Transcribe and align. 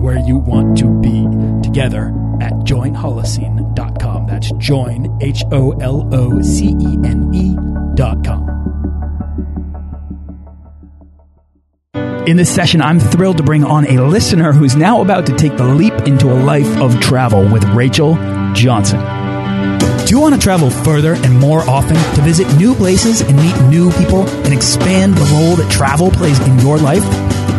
where 0.00 0.18
you 0.18 0.38
want 0.38 0.78
to 0.78 0.88
be 1.00 1.26
together 1.62 2.08
at 2.40 2.52
joinholocene.com. 2.64 4.26
That's 4.26 4.50
join, 4.52 5.18
H 5.20 5.44
O 5.52 5.72
L 5.72 6.08
O 6.12 6.40
C 6.40 6.68
E 6.80 6.98
N 7.04 7.30
E.com. 7.34 8.60
In 12.26 12.36
this 12.36 12.54
session, 12.54 12.80
I'm 12.80 13.00
thrilled 13.00 13.38
to 13.38 13.42
bring 13.42 13.64
on 13.64 13.86
a 13.86 14.06
listener 14.06 14.52
who's 14.52 14.76
now 14.76 15.00
about 15.00 15.26
to 15.26 15.36
take 15.36 15.56
the 15.56 15.64
leap 15.64 15.94
into 16.06 16.30
a 16.30 16.38
life 16.44 16.76
of 16.78 17.00
travel 17.00 17.42
with 17.50 17.64
Rachel 17.64 18.14
Johnson. 18.54 19.00
Do 20.06 20.16
you 20.16 20.20
want 20.20 20.34
to 20.34 20.40
travel 20.40 20.70
further 20.70 21.14
and 21.14 21.38
more 21.38 21.60
often 21.68 21.96
to 22.14 22.22
visit 22.22 22.46
new 22.56 22.74
places 22.74 23.20
and 23.20 23.36
meet 23.36 23.60
new 23.68 23.90
people 23.92 24.28
and 24.28 24.52
expand 24.52 25.14
the 25.14 25.24
role 25.34 25.56
that 25.56 25.70
travel 25.70 26.10
plays 26.10 26.38
in 26.46 26.58
your 26.58 26.78
life? 26.78 27.04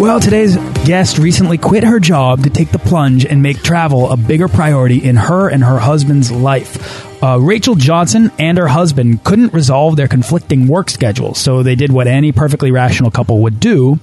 Well, 0.00 0.18
today's 0.18 0.56
guest 0.84 1.18
recently 1.18 1.58
quit 1.58 1.84
her 1.84 2.00
job 2.00 2.42
to 2.44 2.50
take 2.50 2.70
the 2.70 2.78
plunge 2.78 3.26
and 3.26 3.42
make 3.42 3.62
travel 3.62 4.10
a 4.10 4.16
bigger 4.16 4.48
priority 4.48 5.02
in 5.02 5.16
her 5.16 5.48
and 5.48 5.62
her 5.62 5.78
husband's 5.78 6.32
life. 6.32 7.06
Uh, 7.22 7.38
Rachel 7.38 7.74
Johnson 7.74 8.32
and 8.38 8.56
her 8.56 8.68
husband 8.68 9.22
couldn't 9.24 9.52
resolve 9.52 9.96
their 9.96 10.08
conflicting 10.08 10.66
work 10.68 10.88
schedules, 10.88 11.38
so 11.38 11.62
they 11.62 11.74
did 11.74 11.92
what 11.92 12.06
any 12.06 12.32
perfectly 12.32 12.70
rational 12.70 13.10
couple 13.10 13.42
would 13.42 13.60
do, 13.60 14.00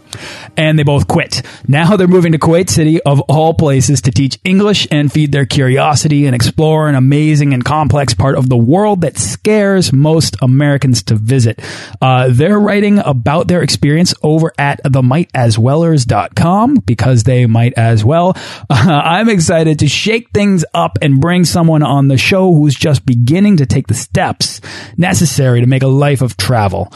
and 0.55 0.77
they 0.77 0.83
both 0.83 1.07
quit. 1.07 1.41
Now 1.67 1.97
they're 1.97 2.07
moving 2.07 2.33
to 2.33 2.37
Kuwait 2.37 2.69
City, 2.69 3.01
of 3.01 3.19
all 3.21 3.55
places, 3.55 4.01
to 4.01 4.11
teach 4.11 4.37
English 4.43 4.87
and 4.91 5.11
feed 5.11 5.31
their 5.31 5.47
curiosity 5.47 6.27
and 6.27 6.35
explore 6.35 6.87
an 6.89 6.93
amazing 6.95 7.55
and 7.55 7.65
complex 7.65 8.13
part 8.13 8.37
of 8.37 8.49
the 8.49 8.57
world 8.57 9.01
that 9.01 9.17
scares 9.17 9.91
most 9.91 10.37
Americans 10.39 11.01
to 11.03 11.15
visit. 11.15 11.59
Uh, 11.99 12.27
they're 12.29 12.59
writing 12.59 12.99
about 12.99 13.47
their 13.47 13.63
experience 13.63 14.13
over 14.21 14.53
at 14.59 14.79
themightaswellers.com 14.83 16.66
because 16.75 17.23
they 17.23 17.45
might 17.45 17.73
as 17.75 18.03
well. 18.03 18.33
Uh, 18.69 19.01
I'm 19.03 19.29
excited 19.29 19.79
to 19.79 19.87
shake 19.87 20.29
things 20.33 20.65
up 20.73 20.97
and 21.01 21.19
bring 21.19 21.45
someone 21.45 21.83
on 21.83 22.07
the 22.07 22.17
show 22.17 22.53
who's 22.53 22.75
just 22.75 23.05
beginning 23.05 23.57
to 23.57 23.65
take 23.65 23.87
the 23.87 23.93
steps 23.93 24.61
necessary 24.97 25.61
to 25.61 25.67
make 25.67 25.83
a 25.83 25.87
life 25.87 26.21
of 26.21 26.37
travel. 26.37 26.91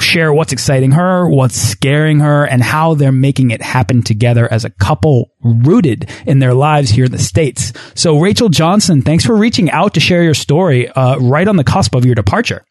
Share 0.00 0.32
what's 0.32 0.52
exciting 0.52 0.92
her, 0.92 1.28
what's 1.28 1.56
scaring 1.56 2.20
her, 2.20 2.44
and 2.44 2.62
how 2.62 2.94
they're 2.94 3.12
making 3.12 3.50
it 3.50 3.62
happen 3.62 4.02
together 4.02 4.50
as 4.52 4.64
a 4.64 4.70
couple 4.70 5.32
rooted 5.42 6.10
in 6.26 6.38
their 6.38 6.54
lives 6.54 6.90
here 6.90 7.04
in 7.04 7.12
the 7.12 7.18
States. 7.18 7.72
So, 7.94 8.18
Rachel 8.18 8.48
Johnson, 8.48 9.02
thanks 9.02 9.24
for 9.24 9.36
reaching 9.36 9.70
out 9.70 9.94
to 9.94 10.00
share 10.00 10.22
your 10.22 10.34
story 10.34 10.88
uh, 10.88 11.18
right 11.18 11.46
on 11.46 11.56
the 11.56 11.64
cusp 11.64 11.94
of 11.94 12.04
your 12.04 12.14
departure. 12.14 12.64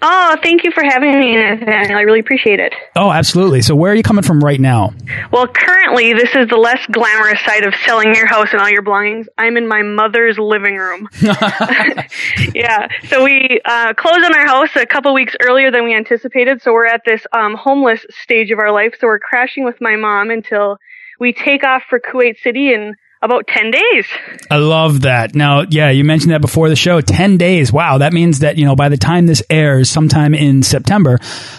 Oh, 0.00 0.36
thank 0.42 0.62
you 0.62 0.70
for 0.70 0.84
having 0.84 1.18
me, 1.18 1.36
Nathaniel. 1.36 1.98
I 1.98 2.02
really 2.02 2.20
appreciate 2.20 2.60
it. 2.60 2.72
Oh, 2.94 3.10
absolutely. 3.10 3.62
So, 3.62 3.74
where 3.74 3.90
are 3.90 3.94
you 3.94 4.04
coming 4.04 4.22
from 4.22 4.40
right 4.40 4.60
now? 4.60 4.92
Well, 5.32 5.48
currently, 5.48 6.12
this 6.12 6.34
is 6.36 6.48
the 6.48 6.56
less 6.56 6.84
glamorous 6.86 7.40
side 7.44 7.64
of 7.64 7.74
selling 7.84 8.14
your 8.14 8.26
house 8.26 8.48
and 8.52 8.60
all 8.60 8.70
your 8.70 8.82
belongings. 8.82 9.28
I'm 9.38 9.56
in 9.56 9.66
my 9.66 9.82
mother's 9.82 10.38
living 10.38 10.76
room. 10.76 11.08
yeah. 12.54 12.88
So, 13.08 13.24
we 13.24 13.60
uh, 13.64 13.94
closed 13.94 14.24
on 14.24 14.34
our 14.34 14.46
house 14.46 14.70
a 14.76 14.86
couple 14.86 15.12
weeks 15.14 15.34
earlier 15.42 15.72
than 15.72 15.84
we 15.84 15.94
anticipated. 15.94 16.62
So, 16.62 16.72
we're 16.72 16.86
at 16.86 17.02
this 17.04 17.26
um, 17.32 17.54
homeless 17.54 18.06
stage 18.22 18.52
of 18.52 18.60
our 18.60 18.70
life. 18.70 18.94
So, 19.00 19.08
we're 19.08 19.18
crashing 19.18 19.64
with 19.64 19.80
my 19.80 19.96
mom 19.96 20.30
until 20.30 20.78
we 21.18 21.32
take 21.32 21.64
off 21.64 21.82
for 21.88 21.98
Kuwait 21.98 22.38
City 22.38 22.72
and 22.72 22.94
about 23.22 23.46
10 23.48 23.70
days. 23.70 24.06
I 24.50 24.56
love 24.56 25.02
that. 25.02 25.34
Now, 25.34 25.62
yeah, 25.68 25.90
you 25.90 26.04
mentioned 26.04 26.32
that 26.32 26.40
before 26.40 26.68
the 26.68 26.76
show. 26.76 27.00
10 27.00 27.36
days. 27.36 27.72
Wow. 27.72 27.98
That 27.98 28.12
means 28.12 28.40
that, 28.40 28.56
you 28.56 28.64
know, 28.64 28.76
by 28.76 28.88
the 28.88 28.96
time 28.96 29.26
this 29.26 29.42
airs 29.50 29.90
sometime 29.90 30.34
in 30.34 30.62
September, 30.62 31.18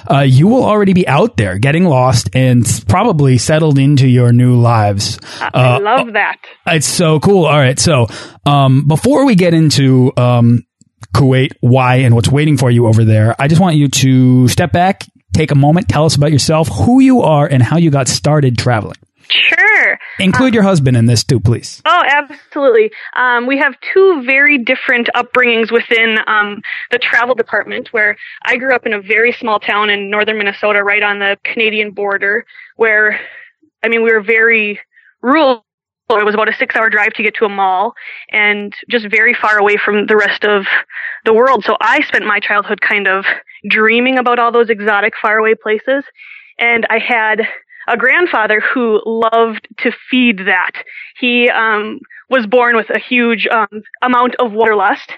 uh, 0.10 0.22
you 0.22 0.48
will 0.48 0.64
already 0.64 0.94
be 0.94 1.08
out 1.08 1.38
there 1.38 1.58
getting 1.58 1.86
lost 1.86 2.30
and 2.34 2.66
probably 2.88 3.38
settled 3.38 3.78
into 3.78 4.08
your 4.08 4.32
new 4.32 4.56
lives. 4.56 5.20
Uh, 5.42 5.50
I 5.54 5.78
love 5.80 6.14
that. 6.14 6.38
It's 6.68 6.88
so 6.88 7.20
cool. 7.20 7.46
All 7.46 7.58
right. 7.58 7.80
So, 7.80 8.08
um, 8.46 8.88
before 8.88 9.26
we 9.26 9.36
get 9.36 9.54
into, 9.54 10.14
um, 10.18 10.66
Kuwait, 11.14 11.54
why, 11.62 11.98
and 11.98 12.16
what's 12.16 12.30
waiting 12.30 12.58
for 12.58 12.70
you 12.70 12.88
over 12.88 13.04
there, 13.04 13.36
I 13.40 13.48
just 13.48 13.60
want 13.60 13.76
you 13.76 13.88
to 13.88 14.48
step 14.48 14.72
back, 14.72 15.06
take 15.34 15.52
a 15.52 15.56
moment, 15.56 15.90
tell 15.90 16.06
us 16.06 16.16
about 16.16 16.32
yourself, 16.32 16.68
who 16.68 17.00
you 17.00 17.22
are, 17.22 17.48
and 17.48 17.64
how 17.64 17.78
you 17.78 17.90
got 17.90 18.08
started 18.08 18.58
traveling. 18.58 18.98
Sure. 19.32 20.00
Include 20.20 20.50
um, 20.50 20.54
your 20.54 20.64
husband 20.64 20.98
in 20.98 21.06
this 21.06 21.24
too, 21.24 21.40
please. 21.40 21.82
Oh, 21.86 22.04
absolutely. 22.06 22.92
Um, 23.16 23.46
we 23.46 23.58
have 23.58 23.76
two 23.94 24.24
very 24.26 24.58
different 24.58 25.10
upbringings 25.16 25.72
within 25.72 26.18
um, 26.28 26.62
the 26.92 26.98
travel 26.98 27.36
department. 27.36 27.94
Where 27.94 28.18
I 28.46 28.58
grew 28.58 28.74
up 28.74 28.86
in 28.86 28.94
a 28.94 29.02
very 29.02 29.32
small 29.32 29.60
town 29.60 29.90
in 29.90 30.10
northern 30.10 30.38
Minnesota, 30.38 30.84
right 30.84 31.04
on 31.04 31.20
the 31.20 31.38
Canadian 31.44 31.92
border. 31.92 32.46
Where, 32.76 33.20
I 33.84 33.88
mean, 33.88 34.04
we 34.04 34.12
were 34.12 34.22
very 34.22 34.80
rural. 35.22 35.64
It 36.10 36.26
was 36.26 36.34
about 36.34 36.50
a 36.50 36.56
six-hour 36.56 36.90
drive 36.90 37.14
to 37.14 37.24
get 37.24 37.36
to 37.36 37.46
a 37.46 37.50
mall, 37.50 37.94
and 38.32 38.74
just 38.90 39.06
very 39.12 39.36
far 39.36 39.60
away 39.60 39.78
from 39.78 40.08
the 40.08 40.18
rest 40.18 40.44
of 40.44 40.66
the 41.24 41.34
world. 41.36 41.64
So 41.64 41.78
I 41.80 42.02
spent 42.02 42.26
my 42.26 42.40
childhood 42.40 42.82
kind 42.82 43.08
of 43.08 43.26
dreaming 43.70 44.18
about 44.18 44.40
all 44.40 44.52
those 44.52 44.72
exotic, 44.72 45.14
faraway 45.22 45.54
places. 45.54 46.04
And 46.58 46.88
I 46.90 46.98
had 46.98 47.48
a 47.90 47.98
grandfather 47.98 48.62
who 48.62 49.02
loved 49.06 49.68
to 49.78 49.92
feed 50.10 50.40
that. 50.46 50.72
He 51.20 51.50
um, 51.50 52.00
was 52.30 52.46
born 52.46 52.76
with 52.76 52.90
a 52.90 53.00
huge 53.00 53.48
um, 53.48 53.82
amount 54.02 54.36
of 54.36 54.52
wanderlust, 54.52 55.12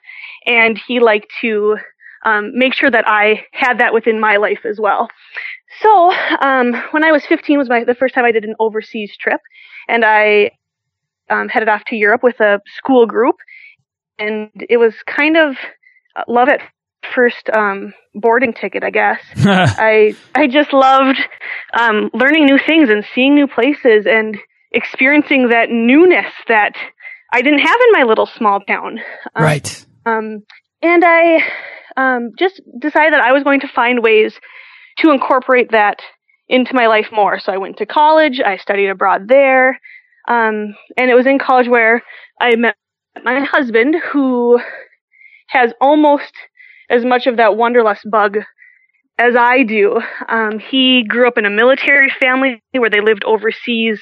and 0.45 0.79
he 0.87 0.99
liked 0.99 1.27
to 1.41 1.77
um, 2.25 2.51
make 2.57 2.73
sure 2.73 2.89
that 2.89 3.07
I 3.07 3.45
had 3.51 3.79
that 3.79 3.93
within 3.93 4.19
my 4.19 4.37
life 4.37 4.65
as 4.65 4.79
well. 4.79 5.09
So 5.81 6.11
um, 6.41 6.73
when 6.91 7.03
I 7.03 7.11
was 7.11 7.25
15 7.25 7.57
was 7.57 7.69
my 7.69 7.83
the 7.83 7.95
first 7.95 8.13
time 8.13 8.25
I 8.25 8.31
did 8.31 8.45
an 8.45 8.55
overseas 8.59 9.15
trip, 9.17 9.41
and 9.87 10.05
I 10.05 10.51
um, 11.29 11.49
headed 11.49 11.69
off 11.69 11.83
to 11.87 11.95
Europe 11.95 12.23
with 12.23 12.39
a 12.39 12.61
school 12.77 13.05
group, 13.05 13.35
and 14.19 14.49
it 14.69 14.77
was 14.77 14.93
kind 15.07 15.37
of 15.37 15.55
uh, 16.15 16.23
love 16.27 16.49
at 16.49 16.61
first 17.13 17.49
um, 17.53 17.93
boarding 18.13 18.53
ticket, 18.53 18.83
I 18.83 18.89
guess. 18.89 19.19
I 19.37 20.15
I 20.35 20.47
just 20.47 20.73
loved 20.73 21.19
um, 21.73 22.09
learning 22.13 22.45
new 22.45 22.57
things 22.57 22.89
and 22.89 23.05
seeing 23.13 23.35
new 23.35 23.47
places 23.47 24.05
and 24.05 24.37
experiencing 24.71 25.49
that 25.49 25.69
newness 25.69 26.31
that 26.47 26.73
I 27.31 27.41
didn't 27.41 27.59
have 27.59 27.77
in 27.87 27.91
my 27.91 28.03
little 28.03 28.25
small 28.25 28.59
town. 28.61 28.99
Um, 29.35 29.43
right. 29.43 29.85
Um, 30.05 30.43
and 30.81 31.03
I 31.05 31.43
um, 31.97 32.31
just 32.37 32.61
decided 32.79 33.13
that 33.13 33.21
I 33.21 33.31
was 33.31 33.43
going 33.43 33.61
to 33.61 33.67
find 33.67 34.01
ways 34.01 34.33
to 34.99 35.11
incorporate 35.11 35.71
that 35.71 35.99
into 36.49 36.73
my 36.73 36.87
life 36.87 37.07
more. 37.11 37.39
So 37.39 37.51
I 37.51 37.57
went 37.57 37.77
to 37.77 37.85
college. 37.85 38.41
I 38.45 38.57
studied 38.57 38.89
abroad 38.89 39.27
there. 39.27 39.79
Um, 40.27 40.75
and 40.97 41.09
it 41.09 41.15
was 41.15 41.25
in 41.25 41.39
college 41.39 41.67
where 41.67 42.03
I 42.39 42.55
met 42.55 42.75
my 43.23 43.43
husband 43.43 43.95
who 44.11 44.59
has 45.47 45.73
almost 45.81 46.31
as 46.91 47.05
much 47.05 47.25
of 47.25 47.37
that 47.37 47.55
wanderlust 47.55 48.01
bug 48.11 48.37
as 49.17 49.35
I 49.37 49.63
do. 49.63 49.99
Um, 50.27 50.59
he 50.59 51.03
grew 51.07 51.27
up 51.27 51.37
in 51.37 51.45
a 51.45 51.49
military 51.49 52.11
family 52.19 52.61
where 52.71 52.89
they 52.89 53.01
lived 53.01 53.23
overseas 53.23 53.99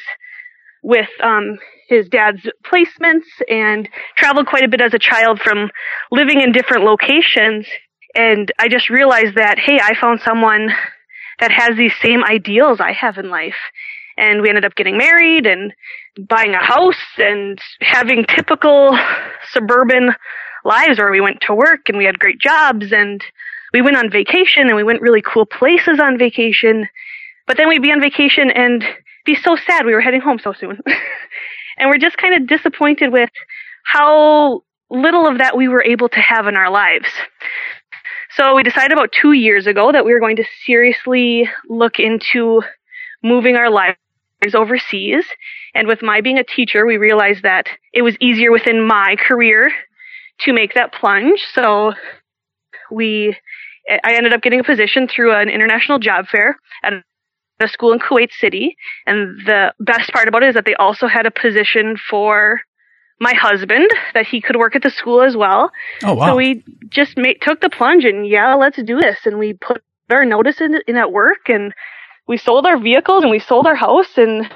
with 0.81 1.09
um, 1.21 1.59
his 1.88 2.07
dad's 2.09 2.41
placements 2.65 3.27
and 3.50 3.88
traveled 4.18 4.47
quite 4.47 4.63
a 4.63 4.69
bit 4.69 4.81
as 4.81 4.94
a 4.94 5.00
child 5.00 5.39
from 5.39 5.69
living 6.12 6.41
in 6.41 6.51
different 6.51 6.83
locations. 6.83 7.68
And 8.15 8.51
I 8.57 8.69
just 8.69 8.89
realized 8.89 9.35
that, 9.35 9.59
hey, 9.59 9.80
I 9.81 9.94
found 10.00 10.21
someone 10.21 10.69
that 11.39 11.51
has 11.51 11.77
these 11.77 11.94
same 12.01 12.24
ideals 12.24 12.80
I 12.80 12.94
have 12.94 13.18
in 13.18 13.30
life. 13.30 13.59
And 14.18 14.42
we 14.42 14.50
ended 14.50 14.65
up 14.65 14.75
getting 14.75 14.97
married 14.97 15.45
and 15.45 15.74
buying 16.27 16.53
a 16.53 16.63
house 16.63 16.95
and 17.18 17.59
having 17.81 18.25
typical 18.25 18.97
suburban 19.51 20.12
lives 20.65 21.00
where 21.00 21.11
we 21.11 21.21
went 21.21 21.41
to 21.41 21.53
work 21.53 21.89
and 21.89 21.97
we 21.97 22.06
had 22.06 22.19
great 22.19 22.39
jobs 22.39 22.91
and 22.91 23.23
we 23.73 23.81
went 23.81 23.97
on 23.97 24.09
vacation 24.09 24.67
and 24.67 24.75
we 24.75 24.83
went 24.83 25.01
really 25.01 25.21
cool 25.21 25.45
places 25.45 26.00
on 26.00 26.17
vacation. 26.17 26.88
But 27.47 27.57
then 27.57 27.67
we'd 27.67 27.81
be 27.81 27.91
on 27.91 28.01
vacation 28.01 28.51
and 28.51 28.83
be 29.25 29.35
so 29.35 29.56
sad 29.56 29.85
we 29.85 29.94
were 29.94 30.01
heading 30.01 30.21
home 30.21 30.39
so 30.39 30.53
soon. 30.53 30.79
and 31.77 31.89
we're 31.89 31.97
just 31.97 32.17
kind 32.17 32.35
of 32.35 32.47
disappointed 32.47 33.11
with 33.11 33.29
how 33.85 34.63
little 34.89 35.27
of 35.27 35.38
that 35.38 35.56
we 35.56 35.67
were 35.67 35.83
able 35.83 36.09
to 36.09 36.19
have 36.19 36.47
in 36.47 36.56
our 36.56 36.69
lives. 36.69 37.07
So 38.35 38.56
we 38.56 38.63
decided 38.63 38.91
about 38.91 39.11
two 39.11 39.33
years 39.33 39.67
ago 39.67 39.91
that 39.91 40.06
we 40.06 40.13
were 40.13 40.19
going 40.19 40.38
to 40.38 40.45
seriously 40.65 41.50
look 41.67 42.00
into 42.00 42.61
moving 43.23 43.56
our 43.56 43.69
lives 43.69 43.97
overseas. 44.53 45.25
And 45.75 45.88
with 45.88 46.01
my 46.01 46.21
being 46.21 46.38
a 46.38 46.44
teacher, 46.44 46.85
we 46.85 46.97
realized 46.97 47.44
that 47.44 47.67
it 47.94 48.01
was 48.01 48.15
easier 48.19 48.51
within 48.51 48.85
my 48.85 49.15
career 49.19 49.71
to 50.41 50.53
make 50.53 50.74
that 50.74 50.94
plunge. 50.94 51.41
So 51.53 51.94
we, 52.91 53.36
I 53.89 54.13
ended 54.13 54.33
up 54.33 54.41
getting 54.41 54.59
a 54.59 54.63
position 54.63 55.07
through 55.07 55.33
an 55.33 55.50
international 55.50 56.00
job 56.00 56.27
fair 56.27 56.57
at 56.83 56.94
a 57.62 57.68
school 57.68 57.91
in 57.91 58.00
Kuwait 58.00 58.31
City. 58.31 58.75
And 59.06 59.39
the 59.45 59.74
best 59.80 60.12
part 60.12 60.27
about 60.27 60.44
it 60.44 60.50
is 60.50 60.56
that 60.56 60.65
they 60.65 60.75
also 60.75 61.07
had 61.07 61.25
a 61.25 61.31
position 61.31 61.97
for 62.09 62.62
my 63.19 63.33
husband 63.33 63.89
that 64.13 64.25
he 64.25 64.39
could 64.39 64.56
work 64.56 64.75
at 64.75 64.81
the 64.81 64.89
school 64.89 65.21
as 65.21 65.36
well. 65.36 65.71
Oh, 66.03 66.13
wow. 66.13 66.27
So 66.27 66.36
we 66.36 66.63
just 66.89 67.18
made, 67.18 67.42
took 67.42 67.59
the 67.59 67.69
plunge 67.69 68.06
and 68.06 68.27
yeah, 68.27 68.53
let's 68.56 68.81
do 68.81 69.00
this. 69.00 69.19
And 69.25 69.38
we 69.38 69.53
put 69.53 69.83
our 70.09 70.25
notice 70.25 70.62
in, 70.62 70.80
in 70.88 70.95
at 70.95 71.12
work 71.12 71.50
and 71.50 71.74
we 72.27 72.38
sold 72.38 72.65
our 72.65 72.80
vehicles 72.80 73.24
and 73.24 73.31
we 73.31 73.39
sold 73.39 73.68
our 73.68 73.75
house 73.75 74.18
and 74.18 74.50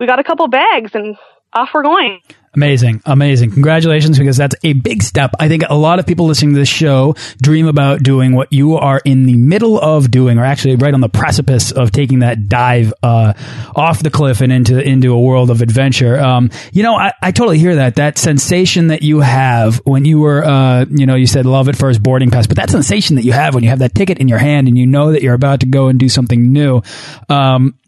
we 0.00 0.06
got 0.06 0.18
a 0.18 0.24
couple 0.24 0.48
bags 0.48 0.92
and 0.94 1.16
off 1.54 1.70
we're 1.74 1.82
going. 1.82 2.20
Amazing. 2.54 3.00
Amazing. 3.06 3.52
Congratulations, 3.52 4.18
because 4.18 4.36
that's 4.36 4.54
a 4.62 4.74
big 4.74 5.02
step. 5.02 5.30
I 5.40 5.48
think 5.48 5.62
a 5.70 5.74
lot 5.74 5.98
of 5.98 6.06
people 6.06 6.26
listening 6.26 6.52
to 6.52 6.60
this 6.60 6.68
show 6.68 7.14
dream 7.40 7.66
about 7.66 8.02
doing 8.02 8.34
what 8.34 8.52
you 8.52 8.76
are 8.76 9.00
in 9.06 9.24
the 9.24 9.38
middle 9.38 9.80
of 9.80 10.10
doing, 10.10 10.38
or 10.38 10.44
actually 10.44 10.76
right 10.76 10.92
on 10.92 11.00
the 11.00 11.08
precipice 11.08 11.72
of 11.72 11.92
taking 11.92 12.18
that 12.18 12.50
dive 12.50 12.92
uh, 13.02 13.32
off 13.74 14.02
the 14.02 14.10
cliff 14.10 14.42
and 14.42 14.52
into 14.52 14.78
into 14.78 15.14
a 15.14 15.18
world 15.18 15.50
of 15.50 15.62
adventure. 15.62 16.20
Um, 16.20 16.50
you 16.74 16.82
know, 16.82 16.94
I, 16.94 17.14
I 17.22 17.30
totally 17.30 17.58
hear 17.58 17.76
that. 17.76 17.96
That 17.96 18.18
sensation 18.18 18.88
that 18.88 19.00
you 19.00 19.20
have 19.20 19.80
when 19.86 20.04
you 20.04 20.18
were, 20.18 20.44
uh, 20.44 20.84
you 20.90 21.06
know, 21.06 21.14
you 21.14 21.26
said 21.26 21.46
love 21.46 21.70
at 21.70 21.76
first 21.76 22.02
boarding 22.02 22.30
pass, 22.30 22.46
but 22.46 22.58
that 22.58 22.68
sensation 22.68 23.16
that 23.16 23.24
you 23.24 23.32
have 23.32 23.54
when 23.54 23.64
you 23.64 23.70
have 23.70 23.78
that 23.78 23.94
ticket 23.94 24.18
in 24.18 24.28
your 24.28 24.38
hand 24.38 24.68
and 24.68 24.76
you 24.76 24.86
know 24.86 25.12
that 25.12 25.22
you're 25.22 25.32
about 25.32 25.60
to 25.60 25.66
go 25.66 25.88
and 25.88 25.98
do 25.98 26.10
something 26.10 26.52
new. 26.52 26.82
Um, 27.30 27.78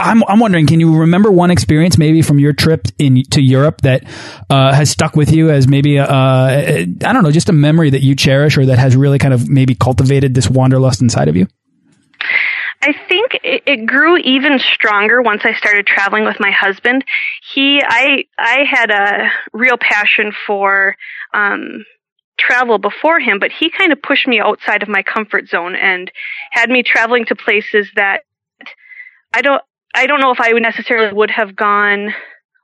I'm, 0.00 0.24
I'm 0.24 0.40
wondering, 0.40 0.66
can 0.66 0.80
you 0.80 0.98
remember 0.98 1.30
one 1.30 1.50
experience 1.50 1.98
maybe 1.98 2.22
from 2.22 2.38
your 2.38 2.52
trip 2.52 2.88
in 2.98 3.22
to 3.30 3.42
Europe 3.42 3.82
that 3.82 4.04
uh, 4.48 4.72
has 4.74 4.90
stuck 4.90 5.14
with 5.14 5.32
you 5.32 5.50
as 5.50 5.68
maybe 5.68 5.98
a, 5.98 6.06
I 6.06 6.84
don't 6.84 7.22
know, 7.22 7.30
just 7.30 7.48
a 7.48 7.52
memory 7.52 7.90
that 7.90 8.02
you 8.02 8.16
cherish 8.16 8.56
or 8.56 8.66
that 8.66 8.78
has 8.78 8.96
really 8.96 9.18
kind 9.18 9.34
of 9.34 9.48
maybe 9.48 9.74
cultivated 9.74 10.34
this 10.34 10.48
wanderlust 10.48 11.02
inside 11.02 11.28
of 11.28 11.36
you? 11.36 11.46
I 12.82 12.94
think 13.08 13.34
it, 13.44 13.62
it 13.66 13.86
grew 13.86 14.16
even 14.16 14.58
stronger 14.58 15.20
once 15.20 15.42
I 15.44 15.52
started 15.52 15.86
traveling 15.86 16.24
with 16.24 16.36
my 16.40 16.50
husband. 16.50 17.04
He, 17.52 17.82
I, 17.86 18.24
I 18.38 18.64
had 18.68 18.90
a 18.90 19.30
real 19.52 19.76
passion 19.78 20.32
for, 20.46 20.96
um, 21.34 21.84
travel 22.38 22.78
before 22.78 23.20
him, 23.20 23.38
but 23.38 23.50
he 23.52 23.70
kind 23.70 23.92
of 23.92 24.00
pushed 24.00 24.26
me 24.26 24.40
outside 24.40 24.82
of 24.82 24.88
my 24.88 25.02
comfort 25.02 25.46
zone 25.46 25.76
and 25.76 26.10
had 26.50 26.70
me 26.70 26.82
traveling 26.82 27.26
to 27.26 27.36
places 27.36 27.86
that 27.96 28.20
I 29.34 29.42
don't, 29.42 29.62
I 29.94 30.06
don't 30.06 30.20
know 30.20 30.32
if 30.32 30.40
I 30.40 30.50
necessarily 30.52 31.12
would 31.12 31.30
have 31.30 31.56
gone 31.56 32.14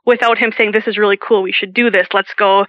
without 0.06 0.38
him 0.38 0.52
saying, 0.56 0.70
this 0.70 0.86
is 0.86 0.96
really 0.96 1.16
cool. 1.16 1.42
We 1.42 1.52
should 1.52 1.74
do 1.74 1.90
this. 1.90 2.06
Let's 2.14 2.32
go 2.34 2.64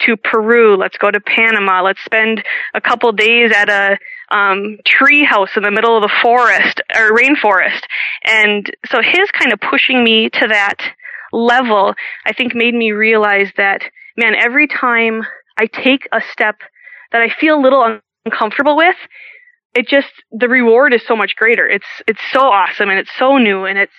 to 0.00 0.16
Peru. 0.18 0.76
Let's 0.76 0.98
go 0.98 1.10
to 1.10 1.20
Panama. 1.20 1.82
Let's 1.82 2.04
spend 2.04 2.44
a 2.74 2.80
couple 2.82 3.10
days 3.12 3.50
at 3.50 3.70
a, 3.70 3.98
um, 4.30 4.78
tree 4.84 5.24
house 5.24 5.56
in 5.56 5.62
the 5.62 5.70
middle 5.70 5.96
of 5.96 6.02
the 6.02 6.12
forest 6.20 6.82
or 6.94 7.16
rainforest. 7.16 7.80
And 8.24 8.70
so 8.86 9.00
his 9.00 9.30
kind 9.30 9.52
of 9.54 9.60
pushing 9.60 10.04
me 10.04 10.28
to 10.28 10.48
that 10.48 10.76
level, 11.32 11.94
I 12.26 12.34
think 12.34 12.54
made 12.54 12.74
me 12.74 12.92
realize 12.92 13.48
that, 13.56 13.82
man, 14.18 14.34
every 14.34 14.68
time 14.68 15.22
I 15.58 15.66
take 15.66 16.06
a 16.12 16.20
step 16.30 16.56
that 17.12 17.22
I 17.22 17.30
feel 17.30 17.58
a 17.58 17.62
little 17.62 18.00
uncomfortable 18.26 18.76
with, 18.76 18.96
it 19.74 19.88
just 19.88 20.12
the 20.30 20.48
reward 20.48 20.92
is 20.92 21.02
so 21.06 21.16
much 21.16 21.36
greater. 21.36 21.66
It's 21.66 21.86
it's 22.06 22.20
so 22.32 22.40
awesome 22.40 22.88
and 22.90 22.98
it's 22.98 23.10
so 23.18 23.38
new 23.38 23.64
and 23.64 23.78
it's 23.78 23.92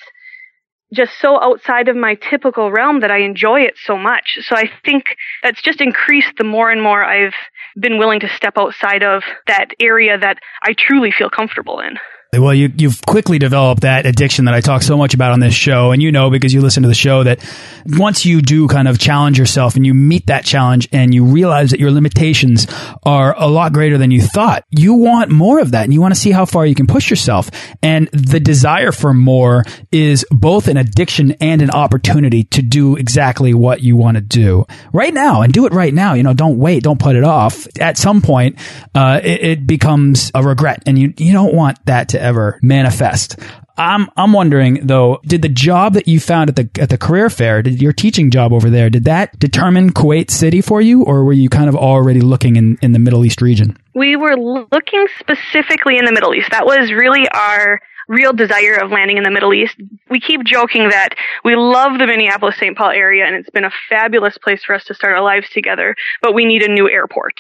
just 0.94 1.20
so 1.20 1.42
outside 1.42 1.88
of 1.88 1.96
my 1.96 2.16
typical 2.16 2.72
realm 2.72 3.00
that 3.00 3.10
I 3.10 3.20
enjoy 3.20 3.62
it 3.62 3.74
so 3.84 3.98
much. 3.98 4.38
So 4.42 4.56
I 4.56 4.70
think 4.86 5.16
that's 5.42 5.62
just 5.62 5.82
increased 5.82 6.34
the 6.38 6.44
more 6.44 6.70
and 6.70 6.82
more 6.82 7.04
I've 7.04 7.34
been 7.80 7.98
willing 7.98 8.20
to 8.20 8.30
step 8.30 8.54
outside 8.58 9.04
of 9.04 9.24
that 9.48 9.70
area 9.80 10.18
that 10.18 10.38
I 10.62 10.74
truly 10.78 11.12
feel 11.12 11.30
comfortable 11.30 11.80
in. 11.80 11.98
Well, 12.40 12.54
you, 12.54 12.72
you've 12.76 13.02
quickly 13.06 13.38
developed 13.38 13.82
that 13.82 14.06
addiction 14.06 14.46
that 14.46 14.54
I 14.54 14.62
talk 14.62 14.82
so 14.82 14.98
much 14.98 15.14
about 15.14 15.32
on 15.32 15.40
this 15.40 15.54
show. 15.54 15.92
And 15.92 16.02
you 16.02 16.12
know, 16.12 16.30
because 16.30 16.54
you 16.54 16.62
listen 16.62 16.84
to 16.84 16.90
the 16.90 16.96
show, 16.96 17.24
that 17.24 17.40
once 17.86 18.26
you 18.26 18.42
do 18.42 18.68
kind 18.68 18.88
of 18.88 18.98
challenge 18.98 19.38
yourself 19.38 19.76
and 19.76 19.86
you 19.86 19.94
meet 19.94 20.28
that 20.28 20.46
challenge 20.46 20.88
and 20.92 21.14
you 21.14 21.26
realize 21.26 21.72
that 21.72 21.80
your 21.80 21.92
limitations 21.92 22.68
are 23.04 23.36
a 23.38 23.48
lot 23.48 23.74
greater 23.74 23.98
than 23.98 24.12
you 24.12 24.22
thought, 24.22 24.64
you 24.72 24.94
want 24.94 25.30
more 25.30 25.60
of 25.60 25.72
that 25.72 25.84
and 25.84 25.94
you 25.94 26.02
want 26.02 26.14
to 26.14 26.20
see 26.20 26.32
how 26.32 26.46
far 26.46 26.66
you 26.66 26.76
can 26.76 26.88
push 26.88 27.10
yourself. 27.10 27.50
And 27.82 28.08
the 28.08 28.40
desire 28.40 28.92
for 28.92 29.14
more 29.14 29.64
is 29.92 30.26
both 30.32 30.68
an 30.68 30.78
addiction 30.78 31.34
and 31.40 31.62
an 31.62 31.72
opportunity 31.72 32.46
to 32.46 32.62
do 32.62 32.96
exactly 32.96 33.54
what 33.54 33.82
you 33.82 33.96
want 33.96 34.16
to 34.16 34.22
do 34.22 34.66
right 34.92 35.14
now 35.14 35.42
and 35.42 35.54
do 35.54 35.66
it 35.66 35.74
right 35.74 35.94
now. 35.94 36.14
You 36.14 36.24
know, 36.24 36.34
don't 36.34 36.58
wait, 36.58 36.84
don't 36.84 37.00
put 37.00 37.16
it 37.16 37.24
off. 37.24 37.68
At 37.80 37.98
some 37.98 38.22
point, 38.22 38.58
uh, 38.96 39.20
it, 39.24 39.44
it 39.44 39.68
becomes 39.68 40.32
a 40.34 40.42
regret 40.42 40.84
and 40.86 40.98
you, 40.98 41.14
you 41.18 41.34
don't 41.34 41.54
want 41.54 41.84
that 41.86 42.10
to 42.10 42.23
ever 42.24 42.60
manifest. 42.64 43.38
I'm 43.78 44.10
I'm 44.18 44.34
wondering 44.34 44.86
though, 44.86 45.20
did 45.26 45.42
the 45.42 45.50
job 45.50 45.94
that 45.94 46.08
you 46.08 46.20
found 46.20 46.50
at 46.50 46.56
the 46.56 46.70
at 46.82 46.90
the 46.90 46.98
career 46.98 47.30
fair, 47.30 47.62
did 47.62 47.82
your 47.82 47.94
teaching 47.94 48.30
job 48.30 48.54
over 48.54 48.70
there, 48.70 48.90
did 48.90 49.06
that 49.06 49.38
determine 49.40 49.92
Kuwait 49.92 50.30
City 50.30 50.62
for 50.62 50.80
you, 50.80 51.04
or 51.04 51.24
were 51.24 51.34
you 51.34 51.50
kind 51.50 51.70
of 51.70 51.76
already 51.76 52.22
looking 52.22 52.56
in 52.56 52.78
in 52.82 52.92
the 52.92 53.00
Middle 53.00 53.26
East 53.26 53.42
region? 53.42 53.78
We 53.96 54.16
were 54.16 54.38
looking 54.38 55.08
specifically 55.20 55.98
in 55.98 56.06
the 56.06 56.12
Middle 56.12 56.34
East. 56.36 56.52
That 56.52 56.66
was 56.66 56.92
really 56.92 57.28
our 57.30 57.82
real 58.08 58.34
desire 58.34 58.76
of 58.76 58.92
landing 58.92 59.18
in 59.18 59.24
the 59.24 59.32
Middle 59.32 59.54
East. 59.54 59.76
We 60.10 60.20
keep 60.20 60.44
joking 60.44 60.90
that 60.90 61.16
we 61.44 61.56
love 61.56 61.98
the 61.98 62.08
Minneapolis 62.08 62.58
St. 62.58 62.78
Paul 62.78 62.92
area 62.92 63.26
and 63.26 63.36
it's 63.36 63.50
been 63.50 63.64
a 63.64 63.72
fabulous 63.90 64.38
place 64.38 64.64
for 64.64 64.76
us 64.76 64.84
to 64.86 64.94
start 64.94 65.14
our 65.14 65.24
lives 65.24 65.50
together, 65.50 65.96
but 66.22 66.34
we 66.34 66.46
need 66.46 66.64
a 66.64 66.72
new 66.72 66.90
airport 66.90 67.36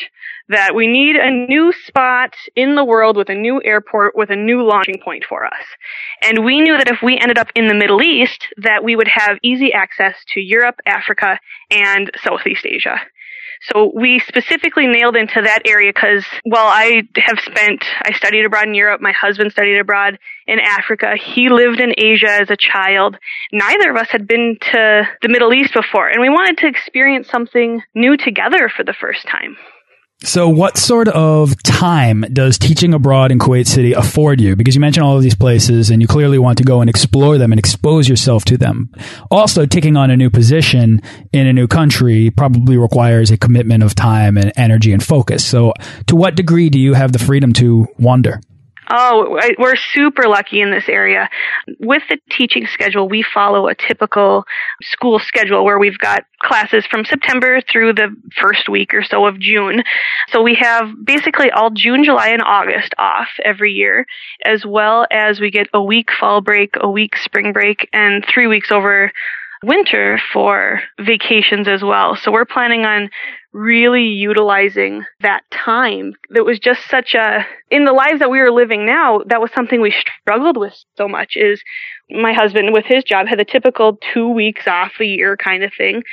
that 0.49 0.75
we 0.75 0.87
need 0.87 1.15
a 1.15 1.31
new 1.31 1.73
spot 1.85 2.35
in 2.55 2.75
the 2.75 2.83
world 2.83 3.17
with 3.17 3.29
a 3.29 3.35
new 3.35 3.61
airport 3.63 4.15
with 4.15 4.29
a 4.29 4.35
new 4.35 4.63
launching 4.63 4.99
point 5.03 5.23
for 5.27 5.45
us. 5.45 5.65
And 6.21 6.43
we 6.43 6.61
knew 6.61 6.77
that 6.77 6.89
if 6.89 7.01
we 7.01 7.17
ended 7.17 7.37
up 7.37 7.49
in 7.55 7.67
the 7.67 7.73
Middle 7.73 8.01
East, 8.01 8.47
that 8.57 8.83
we 8.83 8.95
would 8.95 9.07
have 9.07 9.37
easy 9.41 9.73
access 9.73 10.15
to 10.33 10.41
Europe, 10.41 10.75
Africa, 10.85 11.39
and 11.71 12.11
Southeast 12.23 12.65
Asia. 12.65 12.99
So 13.71 13.91
we 13.95 14.19
specifically 14.19 14.87
nailed 14.87 15.15
into 15.15 15.41
that 15.41 15.61
area 15.65 15.93
because, 15.93 16.25
well, 16.43 16.67
I 16.67 17.03
have 17.15 17.39
spent, 17.39 17.85
I 18.01 18.11
studied 18.11 18.43
abroad 18.43 18.67
in 18.67 18.73
Europe. 18.73 18.99
My 18.99 19.13
husband 19.13 19.53
studied 19.53 19.79
abroad 19.79 20.19
in 20.47 20.59
Africa. 20.59 21.15
He 21.15 21.47
lived 21.47 21.79
in 21.79 21.93
Asia 21.97 22.29
as 22.29 22.49
a 22.49 22.57
child. 22.57 23.17
Neither 23.53 23.91
of 23.91 23.95
us 23.95 24.09
had 24.09 24.27
been 24.27 24.57
to 24.59 25.07
the 25.21 25.29
Middle 25.29 25.53
East 25.53 25.73
before, 25.73 26.09
and 26.09 26.19
we 26.19 26.29
wanted 26.29 26.57
to 26.57 26.67
experience 26.67 27.29
something 27.29 27.81
new 27.95 28.17
together 28.17 28.67
for 28.67 28.83
the 28.83 28.93
first 28.93 29.25
time. 29.27 29.55
So 30.25 30.47
what 30.47 30.77
sort 30.77 31.09
of 31.09 31.61
time 31.63 32.21
does 32.31 32.57
teaching 32.57 32.93
abroad 32.93 33.29
in 33.29 33.39
Kuwait 33.39 33.67
City 33.67 33.91
afford 33.91 34.39
you? 34.39 34.55
Because 34.55 34.73
you 34.73 34.79
mentioned 34.79 35.05
all 35.05 35.17
of 35.17 35.21
these 35.21 35.35
places 35.35 35.89
and 35.89 36.01
you 36.01 36.07
clearly 36.07 36.39
want 36.39 36.57
to 36.59 36.63
go 36.63 36.79
and 36.79 36.89
explore 36.89 37.37
them 37.37 37.51
and 37.51 37.59
expose 37.59 38.07
yourself 38.07 38.45
to 38.45 38.57
them. 38.57 38.89
Also, 39.29 39.65
taking 39.65 39.97
on 39.97 40.09
a 40.09 40.15
new 40.15 40.29
position 40.29 41.01
in 41.33 41.45
a 41.45 41.51
new 41.51 41.67
country 41.67 42.29
probably 42.29 42.77
requires 42.77 43.31
a 43.31 43.37
commitment 43.37 43.83
of 43.83 43.95
time 43.95 44.37
and 44.37 44.53
energy 44.55 44.93
and 44.93 45.03
focus. 45.03 45.45
So 45.45 45.73
to 46.07 46.15
what 46.15 46.35
degree 46.35 46.69
do 46.69 46.79
you 46.79 46.93
have 46.93 47.11
the 47.11 47.19
freedom 47.19 47.51
to 47.53 47.89
wander? 47.99 48.39
Oh, 48.89 49.39
we're 49.57 49.75
super 49.75 50.27
lucky 50.27 50.61
in 50.61 50.71
this 50.71 50.89
area. 50.89 51.29
With 51.79 52.03
the 52.09 52.17
teaching 52.29 52.67
schedule, 52.67 53.07
we 53.07 53.23
follow 53.23 53.67
a 53.67 53.75
typical 53.75 54.45
school 54.81 55.19
schedule 55.19 55.63
where 55.63 55.79
we've 55.79 55.97
got 55.97 56.25
classes 56.41 56.85
from 56.85 57.05
September 57.05 57.61
through 57.61 57.93
the 57.93 58.13
first 58.39 58.67
week 58.67 58.93
or 58.93 59.03
so 59.03 59.25
of 59.25 59.39
June. 59.39 59.83
So 60.29 60.41
we 60.41 60.55
have 60.55 60.89
basically 61.03 61.49
all 61.51 61.69
June, 61.69 62.03
July, 62.03 62.29
and 62.29 62.41
August 62.41 62.93
off 62.97 63.29
every 63.43 63.71
year, 63.71 64.05
as 64.45 64.65
well 64.65 65.07
as 65.11 65.39
we 65.39 65.49
get 65.49 65.67
a 65.73 65.81
week 65.81 66.09
fall 66.19 66.41
break, 66.41 66.75
a 66.79 66.89
week 66.89 67.15
spring 67.17 67.53
break, 67.53 67.87
and 67.93 68.25
three 68.25 68.47
weeks 68.47 68.71
over 68.71 69.11
winter 69.63 70.19
for 70.33 70.81
vacations 70.99 71.67
as 71.67 71.81
well. 71.81 72.17
So 72.17 72.31
we're 72.31 72.45
planning 72.45 72.85
on 72.85 73.09
really 73.53 74.05
utilizing 74.05 75.05
that 75.21 75.43
time. 75.51 76.13
That 76.31 76.43
was 76.43 76.59
just 76.59 76.89
such 76.89 77.13
a, 77.13 77.45
in 77.69 77.85
the 77.85 77.93
lives 77.93 78.19
that 78.19 78.31
we 78.31 78.39
were 78.39 78.51
living 78.51 78.85
now, 78.85 79.21
that 79.27 79.39
was 79.41 79.51
something 79.55 79.79
we 79.79 79.93
struggled 80.21 80.57
with 80.57 80.73
so 80.97 81.07
much 81.07 81.35
is 81.35 81.61
my 82.09 82.33
husband 82.33 82.73
with 82.73 82.85
his 82.85 83.03
job 83.03 83.27
had 83.27 83.39
the 83.39 83.45
typical 83.45 83.97
two 84.13 84.27
weeks 84.29 84.67
off 84.67 84.93
a 84.99 85.05
year 85.05 85.37
kind 85.37 85.63
of 85.63 85.71
thing. 85.77 86.03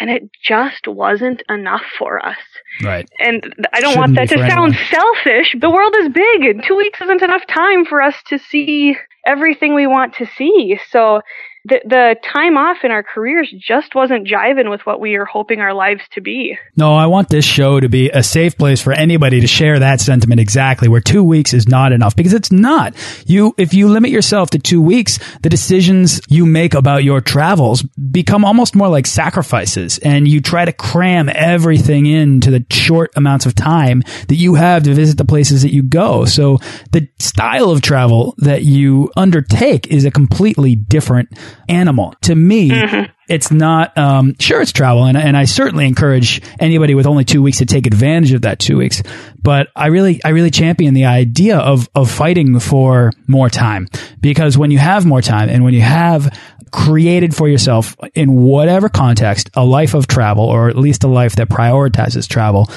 And 0.00 0.10
it 0.10 0.28
just 0.42 0.88
wasn't 0.88 1.42
enough 1.48 1.84
for 1.98 2.24
us. 2.24 2.38
Right. 2.82 3.08
And 3.20 3.54
I 3.72 3.80
don't 3.80 3.92
Shouldn't 3.92 3.96
want 3.96 4.14
that 4.16 4.28
to 4.30 4.38
sound 4.38 4.74
anyone. 4.74 4.86
selfish. 4.90 5.54
The 5.60 5.70
world 5.70 5.94
is 5.98 6.08
big 6.08 6.44
and 6.44 6.64
two 6.64 6.76
weeks 6.76 7.00
isn't 7.00 7.22
enough 7.22 7.46
time 7.46 7.84
for 7.84 8.02
us 8.02 8.16
to 8.26 8.38
see 8.38 8.96
everything 9.24 9.74
we 9.74 9.86
want 9.86 10.14
to 10.14 10.26
see. 10.36 10.80
So 10.90 11.22
the, 11.66 11.80
the 11.84 12.16
time 12.22 12.58
off 12.58 12.78
in 12.84 12.90
our 12.90 13.02
careers 13.02 13.52
just 13.56 13.94
wasn't 13.94 14.26
jiving 14.26 14.68
with 14.68 14.84
what 14.84 15.00
we 15.00 15.14
are 15.14 15.24
hoping 15.24 15.60
our 15.60 15.72
lives 15.72 16.02
to 16.12 16.20
be. 16.20 16.58
No, 16.76 16.94
I 16.94 17.06
want 17.06 17.30
this 17.30 17.44
show 17.44 17.80
to 17.80 17.88
be 17.88 18.10
a 18.10 18.22
safe 18.22 18.58
place 18.58 18.82
for 18.82 18.92
anybody 18.92 19.40
to 19.40 19.46
share 19.46 19.78
that 19.78 20.00
sentiment 20.00 20.40
exactly, 20.40 20.88
where 20.88 21.00
two 21.00 21.24
weeks 21.24 21.54
is 21.54 21.66
not 21.66 21.92
enough 21.92 22.16
because 22.16 22.34
it's 22.34 22.52
not. 22.52 22.94
You, 23.26 23.54
if 23.56 23.72
you 23.72 23.88
limit 23.88 24.10
yourself 24.10 24.50
to 24.50 24.58
two 24.58 24.82
weeks, 24.82 25.18
the 25.40 25.48
decisions 25.48 26.20
you 26.28 26.44
make 26.44 26.74
about 26.74 27.02
your 27.02 27.22
travels 27.22 27.82
become 27.82 28.44
almost 28.44 28.74
more 28.74 28.88
like 28.88 29.06
sacrifices 29.06 29.98
and 29.98 30.28
you 30.28 30.42
try 30.42 30.66
to 30.66 30.72
cram 30.72 31.30
everything 31.30 32.04
into 32.04 32.50
the 32.50 32.64
short 32.70 33.10
amounts 33.16 33.46
of 33.46 33.54
time 33.54 34.02
that 34.28 34.36
you 34.36 34.54
have 34.56 34.82
to 34.82 34.92
visit 34.92 35.16
the 35.16 35.24
places 35.24 35.62
that 35.62 35.72
you 35.72 35.82
go. 35.82 36.26
So 36.26 36.58
the 36.92 37.08
style 37.18 37.70
of 37.70 37.80
travel 37.80 38.34
that 38.38 38.64
you 38.64 39.10
undertake 39.16 39.86
is 39.86 40.04
a 40.04 40.10
completely 40.10 40.74
different 40.74 41.30
animal. 41.68 42.14
To 42.22 42.34
me, 42.34 42.68
mm 42.68 42.88
-hmm. 42.88 43.08
it's 43.28 43.50
not, 43.50 43.96
um, 43.96 44.34
sure, 44.38 44.62
it's 44.62 44.72
travel. 44.72 45.04
And, 45.04 45.16
and 45.16 45.36
I 45.36 45.46
certainly 45.46 45.86
encourage 45.86 46.40
anybody 46.58 46.94
with 46.94 47.06
only 47.06 47.24
two 47.24 47.42
weeks 47.42 47.58
to 47.58 47.64
take 47.64 47.86
advantage 47.86 48.34
of 48.36 48.42
that 48.42 48.58
two 48.58 48.76
weeks. 48.78 49.02
But 49.42 49.66
I 49.76 49.88
really, 49.88 50.20
I 50.24 50.30
really 50.30 50.50
champion 50.50 50.94
the 50.94 51.06
idea 51.20 51.58
of, 51.58 51.88
of 51.94 52.10
fighting 52.10 52.60
for 52.60 53.12
more 53.26 53.50
time 53.50 53.86
because 54.20 54.58
when 54.58 54.70
you 54.70 54.80
have 54.80 55.06
more 55.06 55.22
time 55.22 55.48
and 55.54 55.62
when 55.64 55.74
you 55.74 55.84
have 55.84 56.30
created 56.70 57.34
for 57.34 57.48
yourself 57.48 57.96
in 58.14 58.28
whatever 58.34 58.88
context, 58.88 59.50
a 59.54 59.64
life 59.64 59.96
of 59.96 60.06
travel 60.06 60.44
or 60.44 60.68
at 60.68 60.76
least 60.76 61.04
a 61.04 61.08
life 61.08 61.36
that 61.36 61.48
prioritizes 61.48 62.28
travel, 62.28 62.68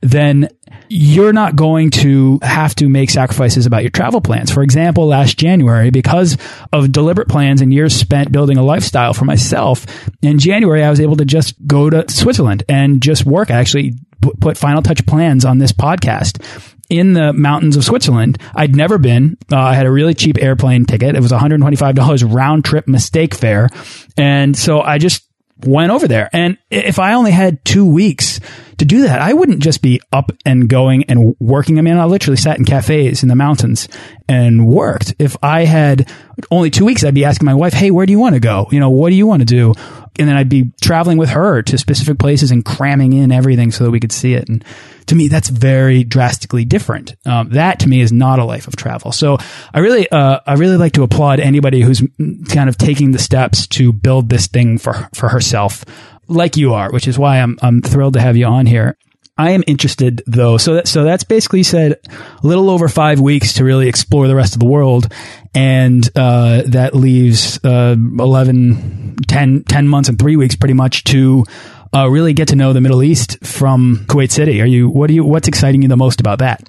then 0.00 0.48
you're 0.88 1.32
not 1.32 1.56
going 1.56 1.90
to 1.90 2.38
have 2.42 2.74
to 2.76 2.88
make 2.88 3.10
sacrifices 3.10 3.66
about 3.66 3.82
your 3.82 3.90
travel 3.90 4.20
plans. 4.20 4.50
For 4.50 4.62
example, 4.62 5.06
last 5.06 5.38
January, 5.38 5.90
because 5.90 6.36
of 6.72 6.92
deliberate 6.92 7.28
plans 7.28 7.60
and 7.60 7.72
years 7.72 7.94
spent 7.94 8.32
building 8.32 8.58
a 8.58 8.62
lifestyle 8.62 9.14
for 9.14 9.24
myself, 9.24 9.86
in 10.22 10.38
January, 10.38 10.82
I 10.82 10.90
was 10.90 11.00
able 11.00 11.16
to 11.16 11.24
just 11.24 11.54
go 11.66 11.90
to 11.90 12.04
Switzerland 12.10 12.64
and 12.68 13.02
just 13.02 13.24
work. 13.24 13.50
I 13.50 13.54
actually 13.54 13.94
put 14.40 14.56
final 14.56 14.82
touch 14.82 15.04
plans 15.06 15.44
on 15.44 15.58
this 15.58 15.72
podcast 15.72 16.42
in 16.90 17.14
the 17.14 17.32
mountains 17.32 17.76
of 17.76 17.84
Switzerland. 17.84 18.38
I'd 18.54 18.76
never 18.76 18.98
been. 18.98 19.38
Uh, 19.50 19.58
I 19.58 19.74
had 19.74 19.86
a 19.86 19.90
really 19.90 20.14
cheap 20.14 20.40
airplane 20.40 20.84
ticket. 20.84 21.16
It 21.16 21.20
was 21.20 21.32
$125 21.32 22.34
round 22.34 22.64
trip 22.64 22.88
mistake 22.88 23.34
fare. 23.34 23.68
And 24.16 24.56
so 24.56 24.80
I 24.80 24.98
just 24.98 25.24
went 25.64 25.92
over 25.92 26.08
there. 26.08 26.28
And 26.32 26.58
if 26.70 26.98
I 26.98 27.14
only 27.14 27.30
had 27.30 27.64
two 27.64 27.86
weeks 27.86 28.40
to 28.78 28.84
do 28.84 29.02
that, 29.02 29.20
I 29.20 29.32
wouldn't 29.32 29.62
just 29.62 29.82
be 29.82 30.00
up 30.12 30.32
and 30.44 30.68
going 30.68 31.04
and 31.04 31.36
working. 31.38 31.78
I 31.78 31.82
mean, 31.82 31.96
I 31.96 32.04
literally 32.04 32.36
sat 32.36 32.58
in 32.58 32.64
cafes 32.64 33.22
in 33.22 33.28
the 33.28 33.36
mountains 33.36 33.88
and 34.28 34.66
worked. 34.66 35.14
If 35.18 35.36
I 35.42 35.64
had 35.64 36.10
only 36.50 36.70
two 36.70 36.84
weeks, 36.84 37.04
I'd 37.04 37.14
be 37.14 37.24
asking 37.24 37.46
my 37.46 37.54
wife, 37.54 37.72
Hey, 37.72 37.90
where 37.90 38.06
do 38.06 38.12
you 38.12 38.18
want 38.18 38.34
to 38.34 38.40
go? 38.40 38.66
You 38.70 38.80
know, 38.80 38.90
what 38.90 39.10
do 39.10 39.16
you 39.16 39.26
want 39.26 39.40
to 39.40 39.46
do? 39.46 39.74
And 40.18 40.28
then 40.28 40.36
I'd 40.36 40.48
be 40.48 40.72
traveling 40.80 41.18
with 41.18 41.30
her 41.30 41.62
to 41.62 41.78
specific 41.78 42.18
places 42.18 42.50
and 42.50 42.64
cramming 42.64 43.12
in 43.12 43.32
everything 43.32 43.72
so 43.72 43.84
that 43.84 43.90
we 43.90 43.98
could 43.98 44.12
see 44.12 44.34
it. 44.34 44.48
And 44.48 44.64
to 45.06 45.14
me, 45.14 45.28
that's 45.28 45.48
very 45.48 46.04
drastically 46.04 46.64
different. 46.64 47.16
Um, 47.26 47.50
that 47.50 47.80
to 47.80 47.88
me 47.88 48.00
is 48.00 48.12
not 48.12 48.38
a 48.38 48.44
life 48.44 48.68
of 48.68 48.76
travel. 48.76 49.10
So 49.10 49.38
I 49.72 49.80
really, 49.80 50.08
uh, 50.08 50.40
I 50.46 50.54
really 50.54 50.76
like 50.76 50.92
to 50.92 51.02
applaud 51.02 51.40
anybody 51.40 51.82
who's 51.82 52.02
kind 52.48 52.68
of 52.68 52.78
taking 52.78 53.10
the 53.10 53.18
steps 53.18 53.66
to 53.68 53.92
build 53.92 54.28
this 54.28 54.46
thing 54.46 54.78
for, 54.78 55.08
for 55.14 55.28
herself 55.28 55.84
like 56.28 56.56
you 56.56 56.74
are, 56.74 56.90
which 56.90 57.08
is 57.08 57.18
why 57.18 57.38
I'm, 57.38 57.58
I'm 57.62 57.82
thrilled 57.82 58.14
to 58.14 58.20
have 58.20 58.36
you 58.36 58.46
on 58.46 58.66
here. 58.66 58.96
I 59.36 59.50
am 59.50 59.64
interested 59.66 60.22
though. 60.26 60.58
So 60.58 60.74
that, 60.74 60.88
so 60.88 61.02
that's 61.02 61.24
basically 61.24 61.64
said 61.64 61.98
a 62.08 62.46
little 62.46 62.70
over 62.70 62.88
five 62.88 63.18
weeks 63.18 63.54
to 63.54 63.64
really 63.64 63.88
explore 63.88 64.28
the 64.28 64.36
rest 64.36 64.54
of 64.54 64.60
the 64.60 64.66
world. 64.66 65.12
And, 65.54 66.08
uh, 66.14 66.62
that 66.66 66.94
leaves, 66.94 67.58
uh, 67.64 67.96
11, 67.98 69.16
10, 69.26 69.64
10 69.64 69.88
months 69.88 70.08
and 70.08 70.18
three 70.18 70.36
weeks 70.36 70.54
pretty 70.54 70.74
much 70.74 71.04
to, 71.04 71.44
uh, 71.94 72.08
really 72.08 72.32
get 72.32 72.48
to 72.48 72.56
know 72.56 72.72
the 72.72 72.80
Middle 72.80 73.02
East 73.02 73.44
from 73.44 74.04
Kuwait 74.08 74.30
City. 74.30 74.60
Are 74.60 74.66
you, 74.66 74.88
what 74.88 75.10
are 75.10 75.12
you, 75.12 75.24
what's 75.24 75.48
exciting 75.48 75.82
you 75.82 75.88
the 75.88 75.96
most 75.96 76.20
about 76.20 76.40
that? 76.40 76.62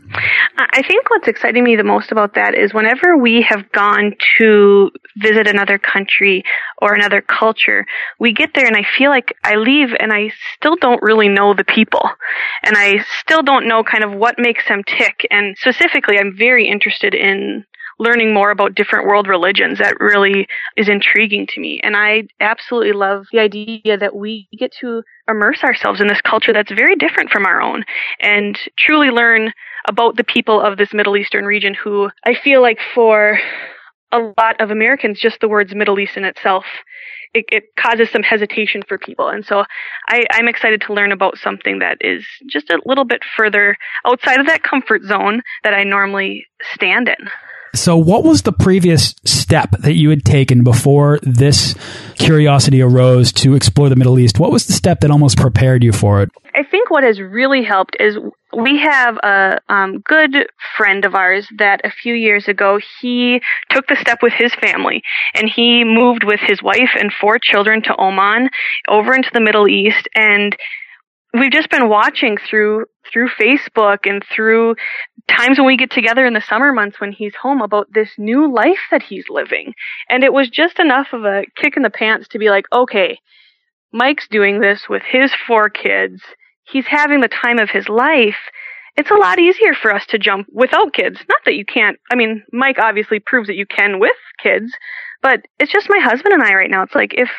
I 0.57 0.83
think 0.83 1.09
what's 1.09 1.27
exciting 1.27 1.63
me 1.63 1.77
the 1.77 1.85
most 1.85 2.11
about 2.11 2.35
that 2.35 2.53
is 2.53 2.73
whenever 2.73 3.17
we 3.17 3.41
have 3.47 3.71
gone 3.71 4.13
to 4.37 4.91
visit 5.15 5.47
another 5.47 5.77
country 5.77 6.43
or 6.81 6.93
another 6.93 7.21
culture, 7.21 7.85
we 8.19 8.33
get 8.33 8.51
there 8.53 8.67
and 8.67 8.75
I 8.75 8.85
feel 8.97 9.09
like 9.09 9.35
I 9.43 9.55
leave 9.55 9.89
and 9.97 10.11
I 10.11 10.31
still 10.57 10.75
don't 10.75 11.01
really 11.01 11.29
know 11.29 11.53
the 11.53 11.63
people. 11.63 12.01
And 12.61 12.75
I 12.77 13.05
still 13.21 13.41
don't 13.41 13.69
know 13.69 13.83
kind 13.83 14.03
of 14.03 14.11
what 14.11 14.35
makes 14.37 14.67
them 14.67 14.83
tick. 14.85 15.25
And 15.31 15.57
specifically, 15.57 16.19
I'm 16.19 16.35
very 16.37 16.67
interested 16.67 17.15
in 17.15 17.65
learning 17.99 18.33
more 18.33 18.51
about 18.51 18.75
different 18.75 19.07
world 19.07 19.27
religions 19.27 19.79
that 19.79 19.99
really 19.99 20.47
is 20.75 20.89
intriguing 20.89 21.47
to 21.47 21.59
me. 21.59 21.79
And 21.83 21.95
I 21.95 22.23
absolutely 22.39 22.93
love 22.93 23.25
the 23.31 23.39
idea 23.39 23.97
that 23.97 24.15
we 24.15 24.47
get 24.57 24.73
to 24.81 25.03
immerse 25.29 25.63
ourselves 25.63 26.01
in 26.01 26.07
this 26.07 26.21
culture 26.21 26.53
that's 26.53 26.71
very 26.71 26.95
different 26.95 27.29
from 27.29 27.45
our 27.45 27.61
own 27.61 27.83
and 28.19 28.57
truly 28.77 29.09
learn 29.09 29.53
about 29.87 30.17
the 30.17 30.23
people 30.23 30.59
of 30.59 30.77
this 30.77 30.93
Middle 30.93 31.17
Eastern 31.17 31.45
region 31.45 31.73
who 31.73 32.09
I 32.25 32.33
feel 32.35 32.61
like 32.61 32.79
for 32.93 33.39
a 34.11 34.33
lot 34.37 34.59
of 34.59 34.71
Americans, 34.71 35.19
just 35.19 35.39
the 35.39 35.49
words 35.49 35.75
Middle 35.75 35.99
East 35.99 36.17
in 36.17 36.23
itself, 36.23 36.65
it, 37.33 37.45
it 37.49 37.63
causes 37.77 38.09
some 38.09 38.23
hesitation 38.23 38.81
for 38.87 38.97
people. 38.97 39.27
And 39.27 39.45
so 39.45 39.65
I, 40.07 40.25
I'm 40.31 40.47
excited 40.47 40.81
to 40.81 40.93
learn 40.93 41.11
about 41.11 41.37
something 41.37 41.79
that 41.79 41.97
is 42.01 42.25
just 42.49 42.69
a 42.69 42.79
little 42.85 43.03
bit 43.03 43.23
further 43.35 43.77
outside 44.05 44.39
of 44.39 44.47
that 44.47 44.63
comfort 44.63 45.03
zone 45.03 45.41
that 45.63 45.73
I 45.73 45.83
normally 45.83 46.45
stand 46.73 47.09
in. 47.09 47.29
So 47.75 47.97
what 47.97 48.23
was 48.23 48.41
the 48.43 48.51
previous 48.51 49.15
step 49.25 49.71
that 49.79 49.93
you 49.93 50.09
had 50.09 50.25
taken 50.25 50.63
before 50.63 51.19
this 51.21 51.75
curiosity 52.15 52.81
arose 52.81 53.31
to 53.33 53.55
explore 53.55 53.89
the 53.89 53.95
Middle 53.95 54.17
East? 54.17 54.39
What 54.39 54.51
was 54.51 54.65
the 54.65 54.73
step 54.73 55.01
that 55.01 55.11
almost 55.11 55.37
prepared 55.37 55.83
you 55.83 55.91
for 55.91 56.21
it? 56.21 56.29
I 56.53 56.63
think 56.63 56.89
what 56.89 57.03
has 57.03 57.19
really 57.19 57.63
helped 57.63 57.97
is 57.99 58.17
we 58.55 58.79
have 58.79 59.17
a 59.17 59.59
um, 59.67 59.99
good 59.99 60.47
friend 60.77 61.03
of 61.03 61.13
ours 61.13 61.47
that 61.57 61.81
a 61.83 61.91
few 61.91 62.13
years 62.13 62.47
ago 62.47 62.79
he 63.01 63.41
took 63.69 63.87
the 63.87 63.97
step 63.99 64.19
with 64.21 64.33
his 64.33 64.53
family 64.55 65.03
and 65.33 65.49
he 65.53 65.83
moved 65.83 66.23
with 66.23 66.39
his 66.39 66.63
wife 66.63 66.91
and 66.97 67.11
four 67.11 67.37
children 67.39 67.81
to 67.83 67.95
Oman 67.99 68.49
over 68.87 69.13
into 69.13 69.29
the 69.33 69.41
Middle 69.41 69.67
East 69.67 70.07
and 70.15 70.55
we've 71.39 71.51
just 71.51 71.69
been 71.69 71.89
watching 71.89 72.37
through 72.37 72.85
through 73.11 73.29
Facebook 73.29 73.99
and 74.05 74.23
through 74.33 74.75
times 75.27 75.57
when 75.57 75.67
we 75.67 75.77
get 75.77 75.91
together 75.91 76.25
in 76.25 76.33
the 76.33 76.41
summer 76.41 76.71
months 76.71 76.99
when 76.99 77.11
he's 77.11 77.35
home 77.35 77.61
about 77.61 77.87
this 77.93 78.09
new 78.17 78.51
life 78.51 78.79
that 78.91 79.03
he's 79.03 79.25
living. 79.29 79.73
And 80.09 80.23
it 80.23 80.33
was 80.33 80.49
just 80.49 80.79
enough 80.79 81.07
of 81.13 81.23
a 81.23 81.43
kick 81.55 81.77
in 81.77 81.83
the 81.83 81.89
pants 81.89 82.27
to 82.29 82.39
be 82.39 82.49
like, 82.49 82.65
okay, 82.73 83.19
Mike's 83.91 84.27
doing 84.27 84.59
this 84.59 84.87
with 84.89 85.03
his 85.07 85.31
four 85.47 85.69
kids. 85.69 86.21
He's 86.63 86.87
having 86.87 87.21
the 87.21 87.27
time 87.27 87.59
of 87.59 87.69
his 87.69 87.87
life. 87.87 88.37
It's 88.97 89.11
a 89.11 89.15
lot 89.15 89.39
easier 89.39 89.73
for 89.73 89.93
us 89.93 90.05
to 90.07 90.17
jump 90.17 90.47
without 90.51 90.93
kids. 90.93 91.19
Not 91.29 91.41
that 91.45 91.55
you 91.55 91.65
can't. 91.65 91.97
I 92.11 92.15
mean, 92.15 92.43
Mike 92.51 92.77
obviously 92.79 93.19
proves 93.19 93.47
that 93.47 93.55
you 93.55 93.65
can 93.65 93.99
with 93.99 94.15
kids, 94.41 94.73
but 95.21 95.41
it's 95.59 95.71
just 95.71 95.89
my 95.89 95.99
husband 95.99 96.33
and 96.33 96.43
I 96.43 96.53
right 96.53 96.71
now. 96.71 96.83
It's 96.83 96.95
like 96.95 97.13
if 97.13 97.29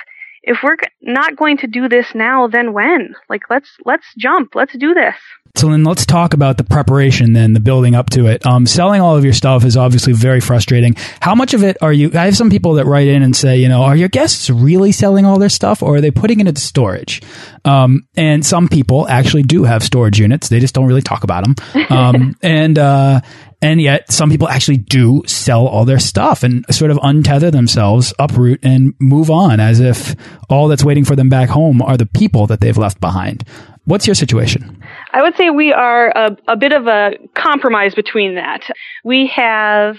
if 0.47 0.59
we're 0.63 0.77
not 1.03 1.37
going 1.37 1.59
to 1.59 1.67
do 1.67 1.89
this 1.89 2.15
now, 2.15 2.47
then 2.47 2.73
when? 2.73 3.15
Like 3.29 3.43
let's 3.51 3.69
let's 3.85 4.07
jump. 4.17 4.55
Let's 4.55 4.77
do 4.79 4.95
this. 4.95 5.17
So 5.57 5.71
then 5.71 5.85
let's 5.85 6.05
talk 6.05 6.35
about 6.35 6.59
the 6.59 6.65
preparation, 6.65 7.33
then 7.33 7.55
the 7.55 7.61
building 7.61 7.95
up 7.95 8.11
to 8.11 8.27
it. 8.27 8.45
Um, 8.45 8.67
selling 8.67 9.01
all 9.01 9.17
of 9.17 9.25
your 9.25 9.33
stuff 9.33 9.65
is 9.65 9.75
obviously 9.77 10.13
very 10.13 10.41
frustrating. 10.41 10.97
How 11.21 11.35
much 11.35 11.55
of 11.55 11.65
it 11.65 11.79
are 11.81 11.93
you? 11.93 12.11
I 12.13 12.27
have 12.27 12.37
some 12.37 12.51
people 12.51 12.75
that 12.75 12.85
write 12.85 13.09
in 13.09 13.23
and 13.23 13.35
say, 13.35 13.57
you 13.57 13.69
know, 13.69 13.83
are 13.83 13.97
your 13.97 14.09
guests 14.11 14.51
really 14.51 14.93
selling 14.93 15.25
all 15.25 15.39
their 15.39 15.49
stuff, 15.49 15.83
or 15.83 15.97
are 15.97 16.01
they 16.03 16.11
putting 16.11 16.41
it 16.41 16.47
into 16.47 16.61
storage? 16.61 17.23
Um, 17.65 18.07
and 18.17 18.45
some 18.45 18.69
people 18.69 19.09
actually 19.09 19.45
do 19.45 19.65
have 19.65 19.83
storage 19.83 20.21
units; 20.21 20.51
they 20.51 20.61
just 20.61 20.75
don't 20.75 20.87
really 20.87 21.03
talk 21.03 21.25
about 21.25 21.45
them. 21.45 21.87
Um, 21.89 22.37
and 22.43 22.79
uh, 22.79 23.23
and 23.63 23.81
yet 23.81 24.13
some 24.13 24.29
people 24.29 24.49
actually 24.49 24.77
do 24.77 25.23
sell 25.27 25.67
all 25.67 25.87
their 25.87 25.99
stuff 25.99 26.43
and 26.43 26.67
sort 26.71 26.91
of 26.91 26.99
untether 26.99 27.51
themselves, 27.51 28.13
uproot, 28.19 28.61
and 28.63 28.95
move 29.01 29.31
on 29.31 29.61
as 29.61 29.81
if 29.81 30.15
all 30.51 30.69
that's 30.69 30.85
waiting 30.85 31.05
for 31.05 31.17
them 31.17 31.31
back 31.31 31.49
home 31.49 31.81
are 31.81 31.97
the 31.97 32.07
people 32.07 32.47
that 32.49 32.61
they've 32.61 32.77
left 32.77 33.01
behind. 33.01 33.45
What's 33.87 34.07
your 34.07 34.15
situation? 34.15 34.83
I 35.13 35.23
would 35.23 35.37
say 35.37 35.51
we 35.51 35.73
are 35.73 36.09
a, 36.09 36.37
a 36.49 36.57
bit 36.57 36.73
of 36.73 36.87
a 36.87 37.13
compromise 37.35 37.95
between 37.95 38.35
that. 38.35 38.63
We 39.05 39.29
have 39.35 39.97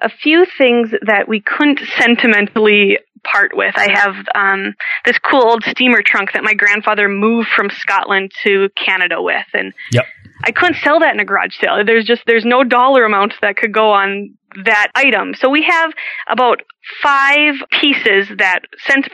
a 0.00 0.08
few 0.08 0.46
things 0.56 0.90
that 1.02 1.28
we 1.28 1.40
couldn't 1.40 1.80
sentimentally 1.98 2.98
part 3.24 3.56
with. 3.56 3.74
I 3.76 3.88
have 3.92 4.14
um, 4.34 4.74
this 5.04 5.18
cool 5.18 5.42
old 5.42 5.64
steamer 5.64 6.02
trunk 6.02 6.32
that 6.34 6.44
my 6.44 6.54
grandfather 6.54 7.08
moved 7.08 7.48
from 7.48 7.70
Scotland 7.70 8.30
to 8.44 8.68
Canada 8.76 9.20
with, 9.20 9.46
and 9.52 9.72
yep. 9.90 10.04
I 10.44 10.52
couldn't 10.52 10.76
sell 10.82 11.00
that 11.00 11.14
in 11.14 11.20
a 11.20 11.24
garage 11.24 11.56
sale. 11.60 11.82
There's 11.84 12.04
just 12.04 12.22
there's 12.26 12.44
no 12.44 12.62
dollar 12.62 13.04
amount 13.04 13.34
that 13.40 13.56
could 13.56 13.72
go 13.72 13.90
on 13.90 14.34
that 14.64 14.88
item. 14.94 15.34
So 15.34 15.48
we 15.50 15.62
have 15.64 15.92
about 16.28 16.62
five 17.02 17.54
pieces 17.80 18.28
that, 18.38 18.60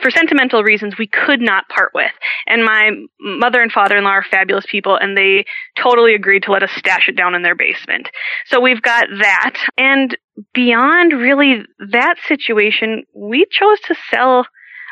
for 0.01 0.11
sentimental 0.11 0.63
reasons, 0.63 0.97
we 0.97 1.07
could 1.07 1.41
not 1.41 1.69
part 1.69 1.91
with. 1.93 2.11
And 2.47 2.63
my 2.63 2.91
mother 3.19 3.61
and 3.61 3.71
father-in-law 3.71 4.09
are 4.09 4.25
fabulous 4.29 4.65
people, 4.69 4.95
and 4.95 5.17
they 5.17 5.45
totally 5.77 6.13
agreed 6.13 6.43
to 6.43 6.51
let 6.51 6.63
us 6.63 6.71
stash 6.75 7.07
it 7.07 7.15
down 7.15 7.35
in 7.35 7.41
their 7.41 7.55
basement. 7.55 8.09
So 8.45 8.59
we've 8.59 8.81
got 8.81 9.05
that. 9.19 9.55
And 9.77 10.17
beyond 10.53 11.13
really 11.13 11.63
that 11.91 12.15
situation, 12.27 13.03
we 13.15 13.45
chose 13.49 13.79
to 13.87 13.95
sell 14.09 14.45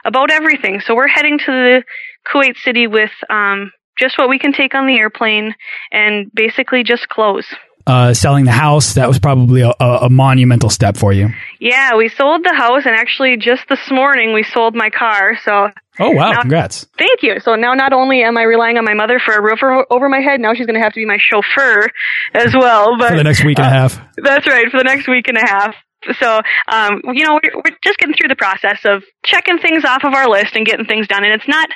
about 0.06 0.32
everything. 0.32 0.80
So 0.80 0.96
we're 0.96 1.08
heading 1.08 1.38
to 1.40 1.46
the 1.46 1.84
Kuwait 2.28 2.58
City 2.58 2.88
with 2.88 3.12
um, 3.30 3.72
just 3.98 4.18
what 4.18 4.30
we 4.30 4.40
can 4.40 4.54
take 4.54 4.74
on 4.74 4.88
the 4.88 4.98
airplane 4.98 5.54
and 5.92 6.32
basically 6.34 6.84
just 6.84 7.10
clothes 7.10 7.48
uh, 7.88 8.14
selling 8.14 8.46
the 8.46 8.52
house. 8.52 8.94
That 8.94 9.08
was 9.08 9.20
probably 9.20 9.62
a, 9.62 9.74
a, 9.80 10.10
monumental 10.10 10.70
step 10.70 10.98
for 10.98 11.12
you. 11.12 11.30
Yeah, 11.60 11.96
we 11.96 12.10
sold 12.10 12.44
the 12.44 12.54
house, 12.54 12.86
and 12.86 12.96
actually, 12.96 13.38
just 13.38 13.68
this 13.68 13.90
morning, 13.92 14.34
we 14.34 14.44
sold 14.44 14.76
my 14.76 14.90
car. 14.90 15.38
So. 15.44 15.70
Oh 16.02 16.12
wow! 16.12 16.32
Now, 16.32 16.42
Congrats. 16.42 16.88
Thank 16.98 17.24
you. 17.24 17.42
So 17.42 17.56
now, 17.56 17.74
not 17.74 17.92
only 17.92 18.24
am 18.24 18.38
I 18.38 18.44
relying 18.44 18.78
on 18.78 18.86
my 18.86 18.94
mother 18.94 19.20
for 19.20 19.34
a 19.34 19.42
roof 19.42 19.60
over 19.90 20.08
my 20.08 20.22
head, 20.22 20.40
now 20.40 20.54
she's 20.54 20.66
going 20.66 20.80
to 20.80 20.82
have 20.82 20.94
to 20.94 21.00
be 21.00 21.06
my 21.06 21.18
chauffeur 21.20 21.90
as 22.34 22.54
well. 22.54 22.98
But 22.98 23.10
for 23.10 23.18
the 23.18 23.24
next 23.24 23.44
week 23.44 23.60
and 23.60 23.68
uh, 23.68 23.70
a 23.70 23.74
half. 23.74 24.02
That's 24.16 24.48
right. 24.48 24.72
For 24.72 24.78
the 24.78 24.86
next 24.86 25.10
week 25.10 25.28
and 25.28 25.38
a 25.38 25.46
half. 25.46 25.76
So, 26.18 26.40
um, 26.72 27.02
you 27.14 27.26
know, 27.26 27.34
we're, 27.44 27.56
we're 27.56 27.78
just 27.84 28.00
getting 28.00 28.16
through 28.16 28.30
the 28.30 28.36
process 28.36 28.80
of 28.86 29.04
checking 29.26 29.60
things 29.60 29.84
off 29.84 30.04
of 30.06 30.14
our 30.14 30.30
list 30.30 30.56
and 30.56 30.66
getting 30.66 30.86
things 30.86 31.08
done. 31.08 31.26
And 31.26 31.34
it's 31.34 31.48
not, 31.48 31.70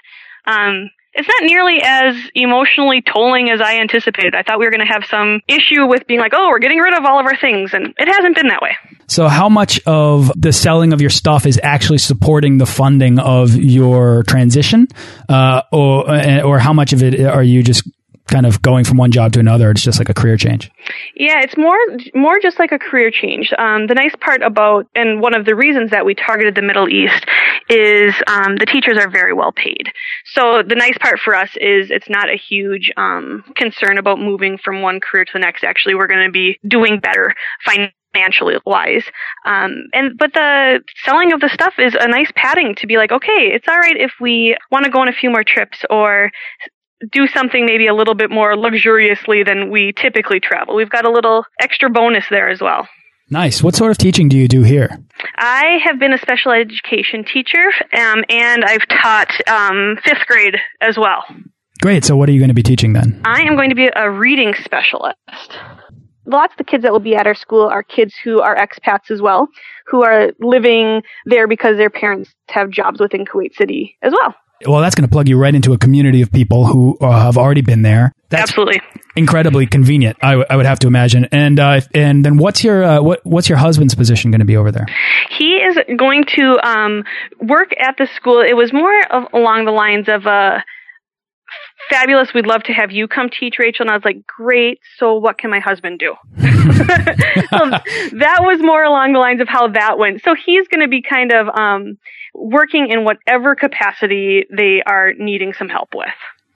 um, 0.45 0.89
it's 1.13 1.27
not 1.27 1.43
nearly 1.43 1.81
as 1.83 2.15
emotionally 2.33 3.01
tolling 3.01 3.49
as 3.49 3.61
I 3.61 3.79
anticipated. 3.79 4.35
I 4.35 4.43
thought 4.43 4.59
we 4.59 4.65
were 4.65 4.71
going 4.71 4.85
to 4.85 4.91
have 4.91 5.05
some 5.05 5.41
issue 5.47 5.85
with 5.85 6.07
being 6.07 6.19
like, 6.19 6.33
oh, 6.35 6.49
we're 6.49 6.59
getting 6.59 6.79
rid 6.79 6.93
of 6.93 7.05
all 7.05 7.19
of 7.19 7.25
our 7.25 7.37
things, 7.37 7.73
and 7.73 7.93
it 7.97 8.07
hasn't 8.07 8.35
been 8.35 8.47
that 8.47 8.61
way. 8.61 8.75
So, 9.07 9.27
how 9.27 9.49
much 9.49 9.79
of 9.85 10.31
the 10.35 10.51
selling 10.51 10.93
of 10.93 11.01
your 11.01 11.09
stuff 11.09 11.45
is 11.45 11.59
actually 11.61 11.99
supporting 11.99 12.57
the 12.57 12.65
funding 12.65 13.19
of 13.19 13.55
your 13.55 14.23
transition, 14.23 14.87
uh, 15.29 15.61
or 15.71 16.09
or 16.43 16.59
how 16.59 16.73
much 16.73 16.93
of 16.93 17.03
it 17.03 17.19
are 17.21 17.43
you 17.43 17.61
just 17.63 17.87
kind 18.27 18.45
of 18.45 18.61
going 18.61 18.85
from 18.85 18.97
one 18.97 19.11
job 19.11 19.33
to 19.33 19.39
another. 19.39 19.69
It's 19.71 19.83
just 19.83 19.99
like 19.99 20.09
a 20.09 20.13
career 20.13 20.37
change. 20.37 20.71
Yeah, 21.15 21.41
it's 21.41 21.57
more 21.57 21.77
more 22.13 22.39
just 22.41 22.57
like 22.57 22.71
a 22.71 22.79
career 22.79 23.11
change. 23.11 23.51
Um, 23.57 23.87
the 23.87 23.95
nice 23.95 24.13
part 24.19 24.41
about 24.41 24.87
and 24.95 25.21
one 25.21 25.35
of 25.35 25.45
the 25.45 25.55
reasons 25.55 25.91
that 25.91 26.05
we 26.05 26.15
targeted 26.15 26.55
the 26.55 26.61
Middle 26.61 26.89
East 26.89 27.25
is 27.69 28.13
um, 28.27 28.55
the 28.57 28.65
teachers 28.65 28.97
are 28.97 29.09
very 29.09 29.33
well 29.33 29.51
paid. 29.51 29.91
So 30.25 30.63
the 30.67 30.75
nice 30.75 30.97
part 30.99 31.19
for 31.19 31.35
us 31.35 31.49
is 31.59 31.91
it's 31.91 32.09
not 32.09 32.29
a 32.29 32.37
huge 32.37 32.91
um, 32.97 33.43
concern 33.55 33.97
about 33.97 34.19
moving 34.19 34.57
from 34.57 34.81
one 34.81 34.99
career 34.99 35.25
to 35.25 35.33
the 35.33 35.39
next. 35.39 35.63
Actually, 35.63 35.95
we're 35.95 36.07
going 36.07 36.25
to 36.25 36.31
be 36.31 36.59
doing 36.67 36.99
better 36.99 37.33
financially 37.65 38.55
wise. 38.65 39.03
Um, 39.45 39.87
and 39.93 40.17
but 40.17 40.33
the 40.33 40.81
selling 41.03 41.33
of 41.33 41.39
the 41.39 41.49
stuff 41.49 41.73
is 41.77 41.95
a 41.99 42.07
nice 42.07 42.31
padding 42.35 42.75
to 42.75 42.87
be 42.87 42.97
like, 42.97 43.11
okay, 43.11 43.51
it's 43.53 43.67
all 43.67 43.77
right 43.77 43.97
if 43.97 44.13
we 44.19 44.55
want 44.71 44.85
to 44.85 44.91
go 44.91 44.99
on 44.99 45.07
a 45.07 45.13
few 45.13 45.29
more 45.29 45.43
trips 45.43 45.83
or 45.89 46.31
do 47.11 47.27
something 47.27 47.65
maybe 47.65 47.87
a 47.87 47.93
little 47.93 48.15
bit 48.15 48.29
more 48.29 48.55
luxuriously 48.55 49.43
than 49.43 49.69
we 49.69 49.91
typically 49.93 50.39
travel. 50.39 50.75
We've 50.75 50.89
got 50.89 51.05
a 51.05 51.11
little 51.11 51.45
extra 51.59 51.89
bonus 51.89 52.25
there 52.29 52.49
as 52.49 52.61
well. 52.61 52.87
Nice. 53.33 53.63
What 53.63 53.75
sort 53.75 53.89
of 53.89 53.97
teaching 53.97 54.29
do 54.29 54.37
you 54.37 54.47
do 54.47 54.61
here? 54.61 54.95
I 55.35 55.79
have 55.83 55.97
been 55.99 56.13
a 56.13 56.19
special 56.19 56.51
education 56.51 57.25
teacher, 57.25 57.71
um, 57.97 58.23
and 58.29 58.63
I've 58.63 58.87
taught 58.87 59.31
um, 59.49 59.97
fifth 60.03 60.27
grade 60.27 60.55
as 60.81 60.99
well. 60.99 61.23
Great. 61.81 62.05
So, 62.05 62.15
what 62.15 62.29
are 62.29 62.31
you 62.31 62.39
going 62.39 62.49
to 62.49 62.53
be 62.53 62.61
teaching 62.61 62.93
then? 62.93 63.19
I 63.25 63.41
am 63.41 63.55
going 63.55 63.69
to 63.69 63.75
be 63.75 63.89
a 63.95 64.07
reading 64.11 64.53
specialist. 64.63 65.17
Lots 66.27 66.53
of 66.53 66.59
the 66.59 66.63
kids 66.63 66.83
that 66.83 66.91
will 66.91 66.99
be 66.99 67.15
at 67.15 67.25
our 67.25 67.33
school 67.33 67.67
are 67.67 67.81
kids 67.81 68.13
who 68.23 68.39
are 68.39 68.55
expats 68.55 69.09
as 69.09 69.19
well, 69.19 69.47
who 69.87 70.03
are 70.03 70.31
living 70.39 71.01
there 71.25 71.47
because 71.47 71.77
their 71.77 71.89
parents 71.89 72.29
have 72.49 72.69
jobs 72.69 72.99
within 72.99 73.25
Kuwait 73.25 73.55
City 73.55 73.97
as 74.03 74.13
well. 74.13 74.35
Well, 74.65 74.81
that's 74.81 74.95
going 74.95 75.07
to 75.07 75.11
plug 75.11 75.27
you 75.27 75.37
right 75.37 75.53
into 75.53 75.73
a 75.73 75.77
community 75.77 76.21
of 76.21 76.31
people 76.31 76.65
who 76.65 76.97
uh, 76.99 77.11
have 77.11 77.37
already 77.37 77.61
been 77.61 77.81
there. 77.81 78.13
That's 78.29 78.51
Absolutely. 78.51 78.81
Incredibly 79.15 79.67
convenient, 79.67 80.17
I, 80.23 80.55
would 80.55 80.65
have 80.65 80.79
to 80.79 80.87
imagine. 80.87 81.27
And 81.31 81.59
uh, 81.59 81.81
and 81.93 82.25
then 82.25 82.37
what's 82.37 82.63
your 82.63 82.83
uh, 82.83 83.01
what 83.01 83.23
what's 83.23 83.47
your 83.47 83.59
husband's 83.59 83.93
position 83.93 84.31
going 84.31 84.39
to 84.39 84.45
be 84.45 84.57
over 84.57 84.71
there? 84.71 84.87
He 85.37 85.57
is 85.57 85.77
going 85.97 86.23
to 86.35 86.57
um, 86.63 87.03
work 87.39 87.71
at 87.79 87.95
the 87.97 88.07
school. 88.15 88.41
It 88.41 88.55
was 88.55 88.73
more 88.73 88.91
of 89.11 89.31
along 89.33 89.65
the 89.65 89.71
lines 89.71 90.07
of 90.09 90.25
a 90.25 90.29
uh, 90.29 90.59
fabulous. 91.89 92.33
We'd 92.33 92.47
love 92.47 92.63
to 92.63 92.73
have 92.73 92.91
you 92.91 93.07
come 93.07 93.29
teach, 93.29 93.55
Rachel. 93.59 93.83
And 93.83 93.91
I 93.91 93.95
was 93.95 94.05
like, 94.05 94.25
great. 94.25 94.79
So 94.97 95.15
what 95.15 95.37
can 95.37 95.49
my 95.49 95.59
husband 95.59 95.99
do? 95.99 96.15
so 96.37 96.41
that 96.47 98.39
was 98.41 98.61
more 98.61 98.83
along 98.83 99.13
the 99.13 99.19
lines 99.19 99.41
of 99.41 99.47
how 99.47 99.67
that 99.69 99.97
went. 99.97 100.23
So 100.23 100.35
he's 100.35 100.67
going 100.67 100.81
to 100.81 100.87
be 100.87 101.01
kind 101.01 101.31
of 101.31 101.47
um, 101.49 101.97
working 102.33 102.89
in 102.89 103.03
whatever 103.03 103.55
capacity 103.55 104.45
they 104.49 104.81
are 104.85 105.13
needing 105.13 105.53
some 105.53 105.69
help 105.69 105.89
with. 105.95 106.07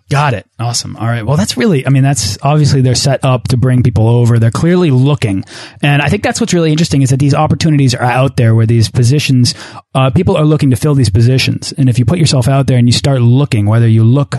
Got 0.10 0.36
it. 0.36 0.48
Awesome. 0.58 0.96
All 0.96 1.06
right. 1.06 1.26
Well, 1.26 1.36
that's 1.36 1.58
really, 1.58 1.86
I 1.86 1.90
mean, 1.90 2.02
that's 2.02 2.38
obviously 2.42 2.80
they're 2.80 2.96
set 2.96 3.26
up 3.26 3.50
to 3.50 3.58
bring 3.58 3.84
people 3.84 4.08
over. 4.08 4.40
They're 4.40 4.52
clearly 4.52 4.90
looking. 4.90 5.44
And 5.84 6.02
I 6.02 6.08
think 6.08 6.24
that's 6.24 6.40
what's 6.40 6.54
really 6.54 6.72
interesting 6.72 7.02
is 7.02 7.10
that 7.10 7.20
these 7.20 7.34
opportunities 7.34 7.94
are 7.94 8.04
out 8.04 8.38
there 8.38 8.56
where 8.56 8.66
these 8.66 8.90
positions, 8.90 9.54
uh, 9.94 10.10
people 10.12 10.38
are 10.38 10.46
looking 10.46 10.70
to 10.70 10.78
fill 10.78 10.96
these 10.96 11.10
positions. 11.10 11.74
And 11.74 11.90
if 11.90 12.00
you 12.00 12.06
put 12.06 12.20
yourself 12.20 12.48
out 12.48 12.68
there 12.68 12.78
and 12.78 12.88
you 12.88 12.94
start 12.94 13.22
looking, 13.22 13.66
whether 13.66 13.88
you 13.88 14.06
look 14.06 14.36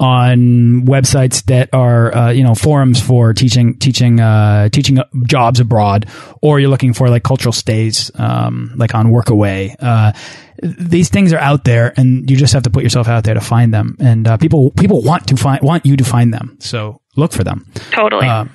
on 0.00 0.86
websites 0.86 1.44
that 1.44 1.68
are, 1.72 2.12
uh, 2.12 2.30
you 2.30 2.42
know, 2.42 2.56
forums 2.56 3.00
for 3.00 3.32
teaching, 3.32 3.78
teaching, 3.78 4.18
uh, 4.18 4.70
teaching 4.70 4.98
jobs 5.28 5.60
abroad, 5.60 6.06
or 6.42 6.58
you're 6.58 6.68
looking 6.68 6.94
for 6.94 7.08
like 7.08 7.22
cultural 7.22 7.52
stays, 7.52 8.10
um, 8.16 8.72
like 8.74 8.92
on 8.96 9.06
Workaway, 9.12 9.76
uh, 9.78 10.12
these 10.62 11.08
things 11.08 11.32
are 11.32 11.38
out 11.38 11.64
there, 11.64 11.92
and 11.96 12.30
you 12.30 12.36
just 12.36 12.52
have 12.52 12.62
to 12.62 12.70
put 12.70 12.82
yourself 12.82 13.08
out 13.08 13.24
there 13.24 13.34
to 13.34 13.40
find 13.40 13.74
them. 13.74 13.96
And 13.98 14.26
uh, 14.26 14.36
people 14.36 14.70
people 14.70 15.02
want 15.02 15.26
to 15.28 15.36
find 15.36 15.60
want 15.62 15.84
you 15.84 15.96
to 15.96 16.04
find 16.04 16.32
them. 16.32 16.56
So 16.60 17.00
look 17.16 17.32
for 17.32 17.44
them. 17.44 17.66
Totally. 17.90 18.26
Uh, 18.26 18.46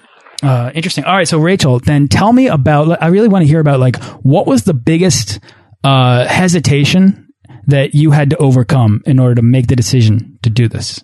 uh, 0.42 0.72
interesting. 0.74 1.04
All 1.04 1.16
right. 1.16 1.28
So 1.28 1.40
Rachel, 1.40 1.80
then 1.80 2.08
tell 2.08 2.32
me 2.32 2.48
about. 2.48 3.02
I 3.04 3.08
really 3.08 3.28
want 3.28 3.44
to 3.44 3.48
hear 3.48 3.60
about 3.60 3.80
like 3.80 4.02
what 4.24 4.48
was 4.48 4.64
the 4.64 4.74
biggest 4.74 5.40
uh, 5.84 6.26
hesitation 6.26 7.28
that 7.68 7.94
you 7.94 8.12
had 8.12 8.30
to 8.30 8.38
overcome 8.38 9.02
in 9.06 9.20
order 9.20 9.36
to 9.36 9.42
make 9.42 9.68
the 9.68 9.76
decision 9.76 10.40
to 10.42 10.50
do 10.50 10.70
this. 10.70 11.04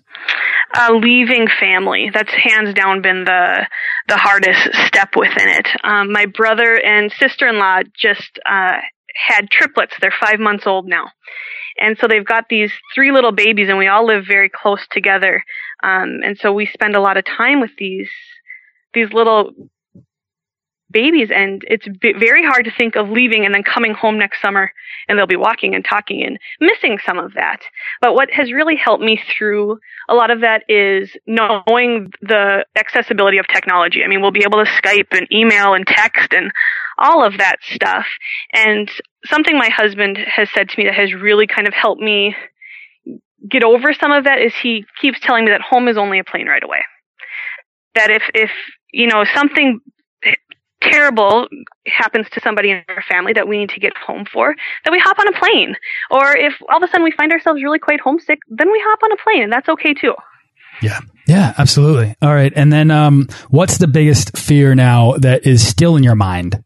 Uh, 0.76 0.94
leaving 0.94 1.46
family. 1.60 2.10
That's 2.12 2.32
hands 2.32 2.74
down 2.74 3.02
been 3.02 3.24
the 3.24 3.66
the 4.08 4.16
hardest 4.16 4.70
step 4.86 5.10
within 5.16 5.48
it. 5.48 5.68
Um, 5.84 6.10
my 6.12 6.26
brother 6.26 6.80
and 6.82 7.12
sister 7.12 7.46
in 7.46 7.58
law 7.58 7.80
just 7.96 8.38
uh, 8.48 8.78
had 9.14 9.50
triplets. 9.50 9.94
They're 10.00 10.14
five 10.18 10.38
months 10.38 10.66
old 10.66 10.86
now. 10.86 11.10
And 11.78 11.98
so 11.98 12.06
they've 12.06 12.24
got 12.24 12.48
these 12.48 12.72
three 12.94 13.10
little 13.10 13.32
babies 13.32 13.68
and 13.68 13.78
we 13.78 13.88
all 13.88 14.06
live 14.06 14.24
very 14.26 14.48
close 14.48 14.86
together. 14.90 15.42
Um, 15.82 16.20
and 16.24 16.38
so 16.38 16.52
we 16.52 16.66
spend 16.66 16.94
a 16.94 17.00
lot 17.00 17.16
of 17.16 17.24
time 17.24 17.60
with 17.60 17.72
these, 17.78 18.10
these 18.92 19.12
little 19.12 19.50
babies 20.94 21.28
and 21.34 21.62
it's 21.66 21.86
very 22.00 22.42
hard 22.42 22.64
to 22.64 22.70
think 22.70 22.96
of 22.96 23.10
leaving 23.10 23.44
and 23.44 23.54
then 23.54 23.62
coming 23.62 23.92
home 23.92 24.18
next 24.18 24.40
summer 24.40 24.72
and 25.08 25.18
they'll 25.18 25.26
be 25.26 25.36
walking 25.36 25.74
and 25.74 25.84
talking 25.84 26.22
and 26.24 26.38
missing 26.60 26.98
some 27.04 27.18
of 27.18 27.34
that. 27.34 27.60
But 28.00 28.14
what 28.14 28.30
has 28.30 28.52
really 28.52 28.76
helped 28.76 29.02
me 29.02 29.20
through 29.36 29.78
a 30.08 30.14
lot 30.14 30.30
of 30.30 30.40
that 30.40 30.62
is 30.68 31.10
knowing 31.26 32.10
the 32.22 32.64
accessibility 32.76 33.38
of 33.38 33.46
technology. 33.48 34.02
I 34.02 34.08
mean, 34.08 34.22
we'll 34.22 34.30
be 34.30 34.44
able 34.44 34.64
to 34.64 34.70
Skype 34.70 35.08
and 35.10 35.26
email 35.30 35.74
and 35.74 35.86
text 35.86 36.32
and 36.32 36.50
all 36.96 37.26
of 37.26 37.38
that 37.38 37.56
stuff. 37.62 38.06
And 38.52 38.88
something 39.26 39.58
my 39.58 39.70
husband 39.70 40.16
has 40.18 40.48
said 40.54 40.70
to 40.70 40.78
me 40.78 40.84
that 40.84 40.94
has 40.94 41.12
really 41.12 41.46
kind 41.46 41.68
of 41.68 41.74
helped 41.74 42.00
me 42.00 42.34
get 43.46 43.64
over 43.64 43.92
some 43.92 44.12
of 44.12 44.24
that 44.24 44.40
is 44.40 44.54
he 44.62 44.86
keeps 45.02 45.20
telling 45.20 45.44
me 45.44 45.50
that 45.50 45.60
home 45.60 45.88
is 45.88 45.98
only 45.98 46.18
a 46.18 46.24
plane 46.24 46.46
ride 46.46 46.62
away 46.62 46.78
that 47.94 48.10
if 48.10 48.22
if 48.34 48.50
you 48.92 49.06
know 49.06 49.24
something 49.34 49.80
terrible 50.90 51.48
happens 51.86 52.26
to 52.30 52.40
somebody 52.40 52.70
in 52.70 52.82
our 52.88 53.02
family 53.08 53.32
that 53.32 53.48
we 53.48 53.58
need 53.58 53.70
to 53.70 53.80
get 53.80 53.96
home 53.96 54.24
for, 54.30 54.54
that 54.84 54.90
we 54.90 54.98
hop 54.98 55.18
on 55.18 55.28
a 55.28 55.38
plane. 55.38 55.74
Or 56.10 56.36
if 56.36 56.54
all 56.68 56.78
of 56.78 56.82
a 56.82 56.88
sudden 56.88 57.04
we 57.04 57.12
find 57.12 57.32
ourselves 57.32 57.62
really 57.62 57.78
quite 57.78 58.00
homesick, 58.00 58.38
then 58.48 58.70
we 58.70 58.82
hop 58.84 59.00
on 59.02 59.12
a 59.12 59.16
plane, 59.22 59.42
and 59.42 59.52
that's 59.52 59.68
okay 59.68 59.94
too. 59.94 60.14
Yeah. 60.82 61.00
Yeah, 61.26 61.54
absolutely. 61.56 62.14
All 62.20 62.34
right. 62.34 62.52
And 62.54 62.72
then 62.72 62.90
um, 62.90 63.28
what's 63.48 63.78
the 63.78 63.86
biggest 63.86 64.36
fear 64.36 64.74
now 64.74 65.14
that 65.18 65.46
is 65.46 65.66
still 65.66 65.96
in 65.96 66.02
your 66.02 66.16
mind? 66.16 66.62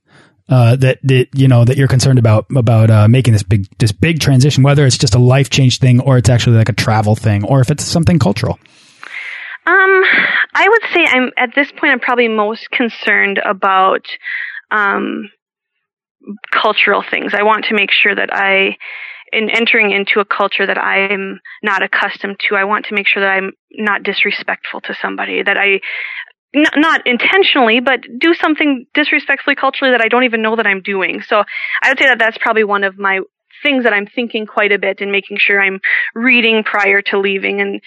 Uh, 0.51 0.77
that, 0.77 0.99
that 1.03 1.29
you 1.35 1.47
know 1.47 1.63
that 1.63 1.77
you're 1.77 1.89
concerned 1.89 2.19
about 2.19 2.47
about 2.57 2.91
uh, 2.91 3.07
making 3.07 3.35
this 3.35 3.43
big 3.43 3.67
this 3.77 3.93
big 3.93 4.19
transition, 4.19 4.63
whether 4.63 4.87
it's 4.87 4.97
just 4.97 5.15
a 5.15 5.19
life 5.19 5.51
change 5.51 5.79
thing 5.79 6.01
or 6.01 6.17
it's 6.17 6.31
actually 6.31 6.57
like 6.57 6.71
a 6.71 6.73
travel 6.73 7.15
thing, 7.15 7.45
or 7.45 7.61
if 7.61 7.71
it's 7.71 7.85
something 7.85 8.19
cultural. 8.19 8.59
Um, 9.69 10.03
I 10.55 10.67
would 10.67 10.83
say 10.95 11.05
I'm 11.07 11.31
at 11.37 11.51
this 11.55 11.71
point. 11.73 11.93
I'm 11.93 12.01
probably 12.01 12.29
most 12.29 12.71
concerned 12.71 13.39
about 13.45 14.07
um, 14.71 15.31
cultural 16.51 17.05
things. 17.09 17.35
I 17.35 17.43
want 17.43 17.67
to 17.67 17.75
make 17.75 17.91
sure 17.91 18.15
that 18.15 18.31
I, 18.33 18.79
in 19.31 19.51
entering 19.51 19.91
into 19.91 20.21
a 20.21 20.25
culture 20.25 20.67
that 20.67 20.79
I'm 20.79 21.41
not 21.63 21.83
accustomed 21.83 22.41
to, 22.49 22.57
I 22.57 22.65
want 22.65 22.87
to 22.87 22.95
make 22.95 23.07
sure 23.07 23.23
that 23.23 23.29
I'm 23.31 23.53
not 23.73 24.03
disrespectful 24.03 24.81
to 24.83 24.95
somebody. 25.03 25.43
That 25.43 25.59
I 25.59 25.81
n- 26.57 26.81
not 26.81 27.07
intentionally, 27.07 27.81
but 27.81 28.01
do 28.19 28.33
something 28.33 28.87
disrespectfully 28.95 29.55
culturally 29.55 29.93
that 29.93 30.03
I 30.03 30.09
don't 30.09 30.25
even 30.25 30.41
know 30.41 30.57
that 30.57 30.67
I'm 30.67 30.81
doing. 30.81 31.21
So 31.21 31.43
I 31.83 31.91
would 31.91 31.99
say 31.99 32.07
that 32.07 32.19
that's 32.19 32.39
probably 32.39 32.65
one 32.65 32.85
of 32.85 32.99
my 32.99 33.21
things 33.63 33.85
that 33.85 33.93
I'm 33.93 34.07
thinking 34.07 34.47
quite 34.47 34.73
a 34.73 34.79
bit 34.79 35.01
and 35.01 35.11
making 35.11 35.39
sure 35.39 35.61
I'm 35.61 35.81
reading 36.15 36.65
prior 36.65 37.03
to 37.03 37.19
leaving 37.19 37.61
and 37.61 37.81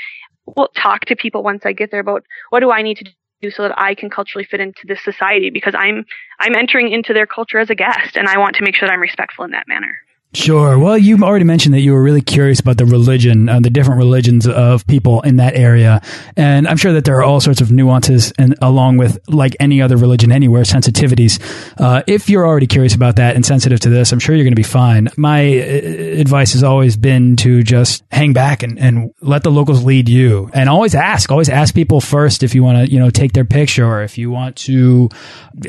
will 0.55 0.69
talk 0.75 1.05
to 1.05 1.15
people 1.15 1.43
once 1.43 1.65
I 1.65 1.73
get 1.73 1.91
there 1.91 1.99
about 1.99 2.23
what 2.49 2.59
do 2.59 2.71
I 2.71 2.81
need 2.81 2.97
to 2.97 3.05
do 3.41 3.51
so 3.51 3.63
that 3.63 3.77
I 3.77 3.95
can 3.95 4.09
culturally 4.09 4.45
fit 4.45 4.59
into 4.59 4.81
this 4.85 5.03
society 5.03 5.49
because 5.49 5.73
I'm 5.77 6.05
I'm 6.39 6.55
entering 6.55 6.91
into 6.91 7.13
their 7.13 7.25
culture 7.25 7.59
as 7.59 7.69
a 7.69 7.75
guest 7.75 8.15
and 8.15 8.27
I 8.27 8.37
want 8.37 8.55
to 8.57 8.63
make 8.63 8.75
sure 8.75 8.87
that 8.87 8.93
I'm 8.93 9.01
respectful 9.01 9.45
in 9.45 9.51
that 9.51 9.67
manner. 9.67 9.97
Sure. 10.33 10.79
Well, 10.79 10.97
you 10.97 11.17
already 11.23 11.43
mentioned 11.43 11.73
that 11.73 11.81
you 11.81 11.91
were 11.91 12.01
really 12.01 12.21
curious 12.21 12.61
about 12.61 12.77
the 12.77 12.85
religion, 12.85 13.49
uh, 13.49 13.59
the 13.59 13.69
different 13.69 13.97
religions 13.97 14.47
of 14.47 14.87
people 14.87 15.19
in 15.21 15.35
that 15.37 15.55
area. 15.55 16.01
And 16.37 16.69
I'm 16.69 16.77
sure 16.77 16.93
that 16.93 17.03
there 17.03 17.17
are 17.17 17.23
all 17.23 17.41
sorts 17.41 17.59
of 17.59 17.69
nuances 17.69 18.31
and 18.39 18.55
along 18.61 18.95
with 18.95 19.19
like 19.27 19.57
any 19.59 19.81
other 19.81 19.97
religion 19.97 20.31
anywhere, 20.31 20.63
sensitivities. 20.63 21.41
Uh, 21.77 22.03
if 22.07 22.29
you're 22.29 22.47
already 22.47 22.65
curious 22.65 22.95
about 22.95 23.17
that 23.17 23.35
and 23.35 23.45
sensitive 23.45 23.81
to 23.81 23.89
this, 23.89 24.13
I'm 24.13 24.19
sure 24.19 24.33
you're 24.33 24.45
going 24.45 24.53
to 24.53 24.55
be 24.55 24.63
fine. 24.63 25.09
My 25.17 25.41
uh, 25.41 26.21
advice 26.21 26.53
has 26.53 26.63
always 26.63 26.95
been 26.95 27.35
to 27.37 27.61
just 27.61 28.01
hang 28.09 28.31
back 28.31 28.63
and, 28.63 28.79
and 28.79 29.13
let 29.19 29.43
the 29.43 29.51
locals 29.51 29.83
lead 29.83 30.07
you 30.07 30.49
and 30.53 30.69
always 30.69 30.95
ask, 30.95 31.29
always 31.29 31.49
ask 31.49 31.75
people 31.75 31.99
first 31.99 32.41
if 32.41 32.55
you 32.55 32.63
want 32.63 32.77
to, 32.77 32.89
you 32.89 32.99
know, 32.99 33.09
take 33.09 33.33
their 33.33 33.43
picture 33.43 33.85
or 33.85 34.01
if 34.01 34.17
you 34.17 34.31
want 34.31 34.55
to, 34.55 35.09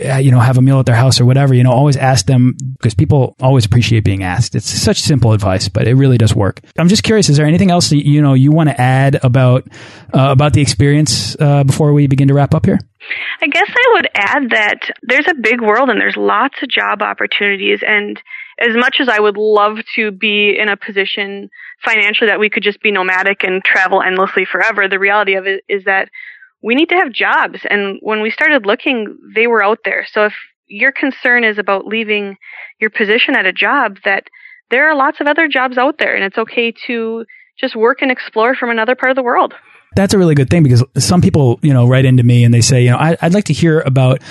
uh, 0.09 0.19
you 0.19 0.31
know, 0.31 0.39
have 0.39 0.57
a 0.57 0.63
meal 0.63 0.79
at 0.79 0.87
their 0.87 0.95
house 0.95 1.21
or 1.21 1.25
whatever, 1.25 1.53
you 1.53 1.65
know, 1.65 1.73
always 1.73 1.97
ask 1.97 2.27
them 2.27 2.57
because 2.75 2.95
people 2.95 3.35
always 3.41 3.67
appreciate 3.67 4.05
being 4.05 4.23
asked. 4.23 4.52
It's 4.55 4.69
such 4.69 5.01
simple 5.01 5.33
advice, 5.33 5.69
but 5.69 5.87
it 5.87 5.95
really 5.95 6.19
does 6.19 6.35
work. 6.35 6.61
I'm 6.79 6.89
just 6.89 7.03
curious: 7.03 7.29
is 7.29 7.37
there 7.37 7.47
anything 7.47 7.71
else 7.71 7.91
that 7.91 8.07
you 8.07 8.21
know 8.21 8.35
you 8.35 8.53
want 8.53 8.69
to 8.69 8.81
add 8.81 9.19
about 9.23 9.67
uh, 10.15 10.31
about 10.31 10.53
the 10.53 10.61
experience 10.61 11.37
uh, 11.41 11.65
before 11.65 11.93
we 11.93 12.07
begin 12.07 12.29
to 12.29 12.35
wrap 12.35 12.55
up 12.55 12.67
here? 12.67 12.79
I 13.41 13.47
guess 13.49 13.69
I 13.69 13.91
would 13.95 14.09
add 14.15 14.51
that 14.51 14.91
there's 15.03 15.27
a 15.29 15.35
big 15.35 15.61
world 15.61 15.91
and 15.91 16.01
there's 16.01 16.17
lots 16.17 16.63
of 16.63 16.69
job 16.69 17.03
opportunities. 17.03 17.81
And 17.87 18.21
as 18.61 18.77
much 18.77 18.99
as 19.01 19.09
I 19.09 19.19
would 19.19 19.37
love 19.37 19.79
to 19.97 20.11
be 20.13 20.57
in 20.57 20.69
a 20.69 20.77
position 20.77 21.51
financially 21.85 22.29
that 22.31 22.39
we 22.39 22.51
could 22.51 22.63
just 22.63 22.81
be 22.81 22.93
nomadic 22.93 23.43
and 23.43 23.63
travel 23.65 24.03
endlessly 24.03 24.45
forever, 24.45 24.89
the 24.89 24.99
reality 24.99 25.35
of 25.35 25.47
it 25.47 25.65
is 25.69 25.85
that 25.85 26.09
we 26.63 26.75
need 26.75 26.91
to 26.91 26.95
have 26.95 27.13
jobs. 27.13 27.59
And 27.69 27.99
when 28.03 28.23
we 28.23 28.31
started 28.31 28.67
looking, 28.67 29.19
they 29.35 29.49
were 29.49 29.65
out 29.65 29.81
there. 29.85 30.07
So 30.13 30.27
if 30.27 30.35
your 30.69 30.93
concern 30.93 31.45
is 31.45 31.59
about 31.59 31.87
leaving 31.87 32.37
your 32.81 32.91
position 32.91 33.35
at 33.35 33.47
a 33.47 33.53
job, 33.53 33.99
that 34.05 34.29
there 34.73 34.91
are 34.91 34.97
lots 34.97 35.21
of 35.21 35.29
other 35.29 35.47
jobs 35.47 35.79
out 35.79 35.99
there 35.99 36.17
and 36.17 36.25
it's 36.25 36.39
okay 36.39 36.73
to 36.87 37.25
just 37.61 37.77
work 37.77 38.03
and 38.03 38.11
explore 38.11 38.57
from 38.57 38.71
another 38.71 38.97
part 38.97 39.11
of 39.11 39.17
the 39.17 39.23
world. 39.23 39.55
That's 39.95 40.15
a 40.15 40.19
really 40.19 40.35
good 40.35 40.49
thing 40.49 40.63
because 40.63 40.83
some 40.97 41.21
people, 41.21 41.61
you 41.63 41.75
know, 41.75 41.87
write 41.87 42.07
into 42.07 42.23
me 42.23 42.45
and 42.45 42.53
they 42.53 42.63
say, 42.63 42.83
you 42.83 42.91
know, 42.91 42.97
I, 42.97 43.17
would 43.23 43.35
like 43.35 43.45
to 43.45 43.53
hear 43.53 43.81
about 43.81 44.23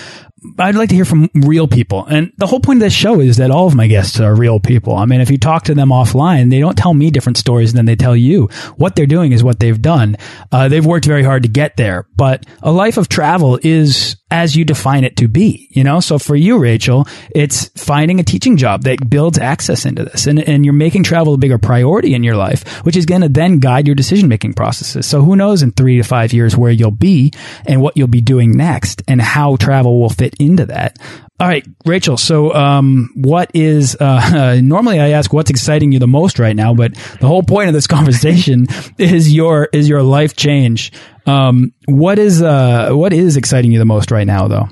I'd 0.57 0.75
like 0.75 0.89
to 0.89 0.95
hear 0.95 1.05
from 1.05 1.29
real 1.35 1.67
people. 1.67 2.05
And 2.05 2.33
the 2.37 2.47
whole 2.47 2.59
point 2.59 2.77
of 2.77 2.81
this 2.81 2.93
show 2.93 3.19
is 3.19 3.37
that 3.37 3.51
all 3.51 3.67
of 3.67 3.75
my 3.75 3.85
guests 3.85 4.19
are 4.19 4.33
real 4.33 4.59
people. 4.59 4.95
I 4.95 5.05
mean, 5.05 5.21
if 5.21 5.29
you 5.29 5.37
talk 5.37 5.65
to 5.65 5.75
them 5.75 5.89
offline, 5.89 6.49
they 6.49 6.59
don't 6.59 6.77
tell 6.77 6.95
me 6.95 7.11
different 7.11 7.37
stories 7.37 7.73
than 7.73 7.85
they 7.85 7.95
tell 7.95 8.15
you. 8.15 8.47
What 8.75 8.95
they're 8.95 9.05
doing 9.05 9.33
is 9.33 9.43
what 9.43 9.59
they've 9.59 9.81
done. 9.81 10.17
Uh, 10.51 10.67
they've 10.67 10.85
worked 10.85 11.05
very 11.05 11.23
hard 11.23 11.43
to 11.43 11.49
get 11.49 11.77
there, 11.77 12.07
but 12.15 12.45
a 12.63 12.71
life 12.71 12.97
of 12.97 13.07
travel 13.07 13.59
is 13.61 14.15
as 14.31 14.55
you 14.55 14.63
define 14.63 15.03
it 15.03 15.17
to 15.17 15.27
be, 15.27 15.67
you 15.71 15.83
know? 15.83 15.99
So 15.99 16.17
for 16.17 16.37
you, 16.37 16.57
Rachel, 16.57 17.05
it's 17.35 17.67
finding 17.75 18.19
a 18.19 18.23
teaching 18.23 18.55
job 18.55 18.83
that 18.83 19.09
builds 19.09 19.37
access 19.37 19.85
into 19.85 20.05
this 20.05 20.25
and, 20.25 20.39
and 20.39 20.63
you're 20.63 20.73
making 20.73 21.03
travel 21.03 21.33
a 21.33 21.37
bigger 21.37 21.57
priority 21.57 22.13
in 22.13 22.23
your 22.23 22.37
life, 22.37 22.65
which 22.85 22.95
is 22.95 23.05
going 23.05 23.21
to 23.21 23.29
then 23.29 23.59
guide 23.59 23.87
your 23.87 23.95
decision 23.95 24.29
making 24.29 24.53
processes. 24.53 25.05
So 25.05 25.21
who 25.21 25.35
knows 25.35 25.61
in 25.61 25.73
three 25.73 25.97
to 25.97 26.03
five 26.03 26.31
years 26.31 26.55
where 26.55 26.71
you'll 26.71 26.91
be 26.91 27.33
and 27.65 27.81
what 27.81 27.97
you'll 27.97 28.07
be 28.07 28.21
doing 28.21 28.55
next 28.55 29.03
and 29.07 29.21
how 29.21 29.57
travel 29.57 29.99
will 29.99 30.09
fit 30.09 30.30
into 30.39 30.65
that. 30.67 30.97
All 31.39 31.47
right, 31.47 31.65
Rachel. 31.85 32.17
So, 32.17 32.53
um, 32.53 33.09
what 33.15 33.49
is 33.53 33.95
uh, 33.99 34.59
normally 34.63 34.99
I 34.99 35.09
ask 35.09 35.33
what's 35.33 35.49
exciting 35.49 35.91
you 35.91 35.99
the 35.99 36.07
most 36.07 36.37
right 36.37 36.55
now, 36.55 36.73
but 36.73 36.93
the 37.19 37.27
whole 37.27 37.43
point 37.43 37.67
of 37.67 37.73
this 37.73 37.87
conversation 37.97 38.67
is 38.97 39.33
your 39.33 39.69
is 39.73 39.89
your 39.89 40.03
life 40.03 40.35
change. 40.35 40.91
Um, 41.25 41.73
what 41.85 42.19
is 42.19 42.41
uh, 42.41 42.91
what 42.91 43.13
is 43.13 43.37
exciting 43.37 43.71
you 43.71 43.79
the 43.79 43.85
most 43.85 44.11
right 44.11 44.27
now, 44.27 44.47
though? 44.47 44.69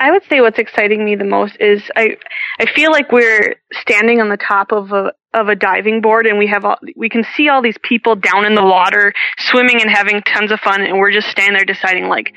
I 0.00 0.10
would 0.10 0.22
say 0.30 0.40
what's 0.40 0.58
exciting 0.58 1.04
me 1.04 1.14
the 1.14 1.24
most 1.24 1.58
is 1.60 1.82
I 1.94 2.16
I 2.58 2.64
feel 2.74 2.90
like 2.90 3.12
we're 3.12 3.56
standing 3.72 4.22
on 4.22 4.30
the 4.30 4.38
top 4.38 4.72
of 4.72 4.92
a 4.92 5.12
of 5.34 5.48
a 5.48 5.54
diving 5.54 6.00
board 6.00 6.26
and 6.26 6.38
we 6.38 6.48
have 6.48 6.64
all, 6.64 6.78
we 6.96 7.08
can 7.08 7.22
see 7.36 7.48
all 7.48 7.62
these 7.62 7.76
people 7.84 8.16
down 8.16 8.46
in 8.46 8.54
the 8.54 8.64
water 8.64 9.12
swimming 9.38 9.80
and 9.80 9.88
having 9.88 10.22
tons 10.22 10.50
of 10.50 10.58
fun 10.58 10.80
and 10.80 10.98
we're 10.98 11.12
just 11.12 11.28
standing 11.28 11.54
there 11.54 11.64
deciding 11.64 12.08
like 12.08 12.32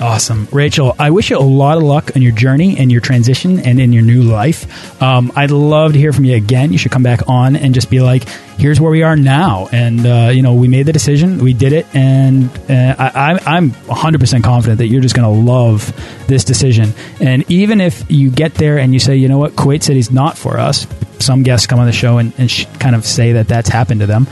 Awesome. 0.03 0.49
Rachel, 0.51 0.97
I 0.99 1.11
wish 1.11 1.31
you 1.31 1.39
a 1.39 1.41
lot 1.41 1.77
of 1.77 1.85
luck 1.85 2.17
on 2.17 2.23
your 2.23 2.33
journey 2.33 2.77
and 2.77 2.91
your 2.91 3.01
transition 3.01 3.61
and 3.61 3.79
in 3.79 3.93
your 3.93 4.03
new 4.03 4.23
life. 4.23 5.01
Um, 5.01 5.31
I'd 5.37 5.53
love 5.53 5.93
to 5.93 5.99
hear 5.99 6.13
from 6.13 6.25
you 6.25 6.35
again. 6.35 6.73
You 6.73 6.79
should 6.79 6.91
come 6.91 7.05
back 7.05 7.29
on 7.29 7.55
and 7.55 7.73
just 7.73 7.89
be 7.89 8.01
like, 8.01 8.29
here's 8.59 8.81
where 8.81 8.91
we 8.91 9.05
are 9.05 9.15
now. 9.15 9.69
And, 9.71 10.05
uh, 10.05 10.31
you 10.35 10.43
know, 10.43 10.55
we 10.55 10.67
made 10.67 10.87
the 10.87 10.93
decision, 10.93 11.39
we 11.39 11.53
did 11.53 11.73
it. 11.73 11.87
And 11.95 12.51
uh, 12.69 12.97
I, 12.99 13.39
I'm 13.47 13.71
100% 13.71 14.43
confident 14.43 14.79
that 14.79 14.89
you're 14.89 15.03
just 15.03 15.15
going 15.15 15.33
to 15.33 15.53
love 15.53 15.95
this 16.27 16.43
decision. 16.43 16.95
And 17.21 17.49
even 17.49 17.81
if 17.81 18.11
you 18.11 18.29
get 18.33 18.55
there 18.55 18.79
and 18.79 18.93
you 18.93 18.99
say, 18.99 19.15
you 19.15 19.29
know 19.29 19.39
what, 19.39 19.53
Kuwait 19.53 19.85
City's 19.85 20.11
not 20.11 20.37
for 20.37 20.59
us, 20.59 20.85
some 21.21 21.45
guests 21.45 21.69
come 21.69 21.79
on 21.79 21.87
the 21.87 21.93
show 21.93 22.19
and, 22.19 22.33
and 22.39 22.51
kind 22.81 22.97
of 22.97 23.07
say 23.07 23.35
that 23.35 23.47
that's 23.47 23.69
happened 23.69 24.01
to 24.01 24.07
them. 24.07 24.27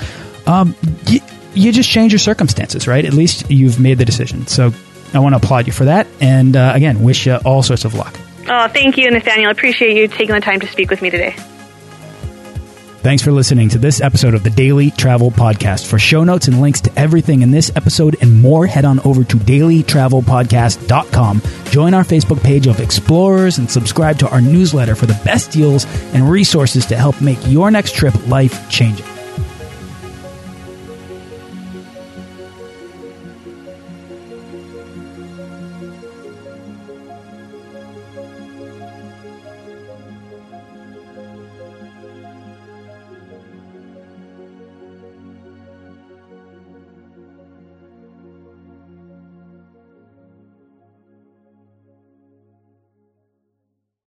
Um, 0.48 0.74
you, 1.06 1.20
you 1.54 1.70
just 1.70 1.88
change 1.88 2.10
your 2.12 2.18
circumstances, 2.18 2.88
right? 2.88 3.04
At 3.04 3.12
least 3.12 3.48
you've 3.52 3.78
made 3.78 3.98
the 3.98 4.04
decision. 4.04 4.48
So 4.48 4.72
I 5.12 5.18
want 5.18 5.34
to 5.34 5.38
applaud 5.38 5.66
you 5.66 5.72
for 5.72 5.86
that. 5.86 6.06
And 6.20 6.56
uh, 6.56 6.72
again, 6.74 7.02
wish 7.02 7.26
you 7.26 7.36
all 7.44 7.62
sorts 7.62 7.84
of 7.84 7.94
luck. 7.94 8.18
Oh, 8.48 8.68
thank 8.68 8.96
you, 8.96 9.10
Nathaniel. 9.10 9.48
I 9.48 9.52
appreciate 9.52 9.96
you 9.96 10.08
taking 10.08 10.34
the 10.34 10.40
time 10.40 10.60
to 10.60 10.66
speak 10.66 10.90
with 10.90 11.02
me 11.02 11.10
today. 11.10 11.34
Thanks 13.02 13.22
for 13.22 13.32
listening 13.32 13.70
to 13.70 13.78
this 13.78 14.02
episode 14.02 14.34
of 14.34 14.42
the 14.42 14.50
Daily 14.50 14.90
Travel 14.90 15.30
Podcast. 15.30 15.86
For 15.86 15.98
show 15.98 16.22
notes 16.22 16.48
and 16.48 16.60
links 16.60 16.82
to 16.82 16.92
everything 16.98 17.40
in 17.40 17.50
this 17.50 17.72
episode 17.74 18.16
and 18.20 18.42
more, 18.42 18.66
head 18.66 18.84
on 18.84 19.00
over 19.00 19.24
to 19.24 19.36
dailytravelpodcast.com. 19.38 21.42
Join 21.70 21.94
our 21.94 22.04
Facebook 22.04 22.42
page 22.42 22.66
of 22.66 22.78
explorers 22.78 23.56
and 23.56 23.70
subscribe 23.70 24.18
to 24.18 24.28
our 24.28 24.42
newsletter 24.42 24.94
for 24.94 25.06
the 25.06 25.18
best 25.24 25.50
deals 25.50 25.86
and 26.12 26.28
resources 26.28 26.84
to 26.86 26.96
help 26.96 27.22
make 27.22 27.38
your 27.46 27.70
next 27.70 27.94
trip 27.94 28.14
life 28.28 28.68
changing. 28.68 29.06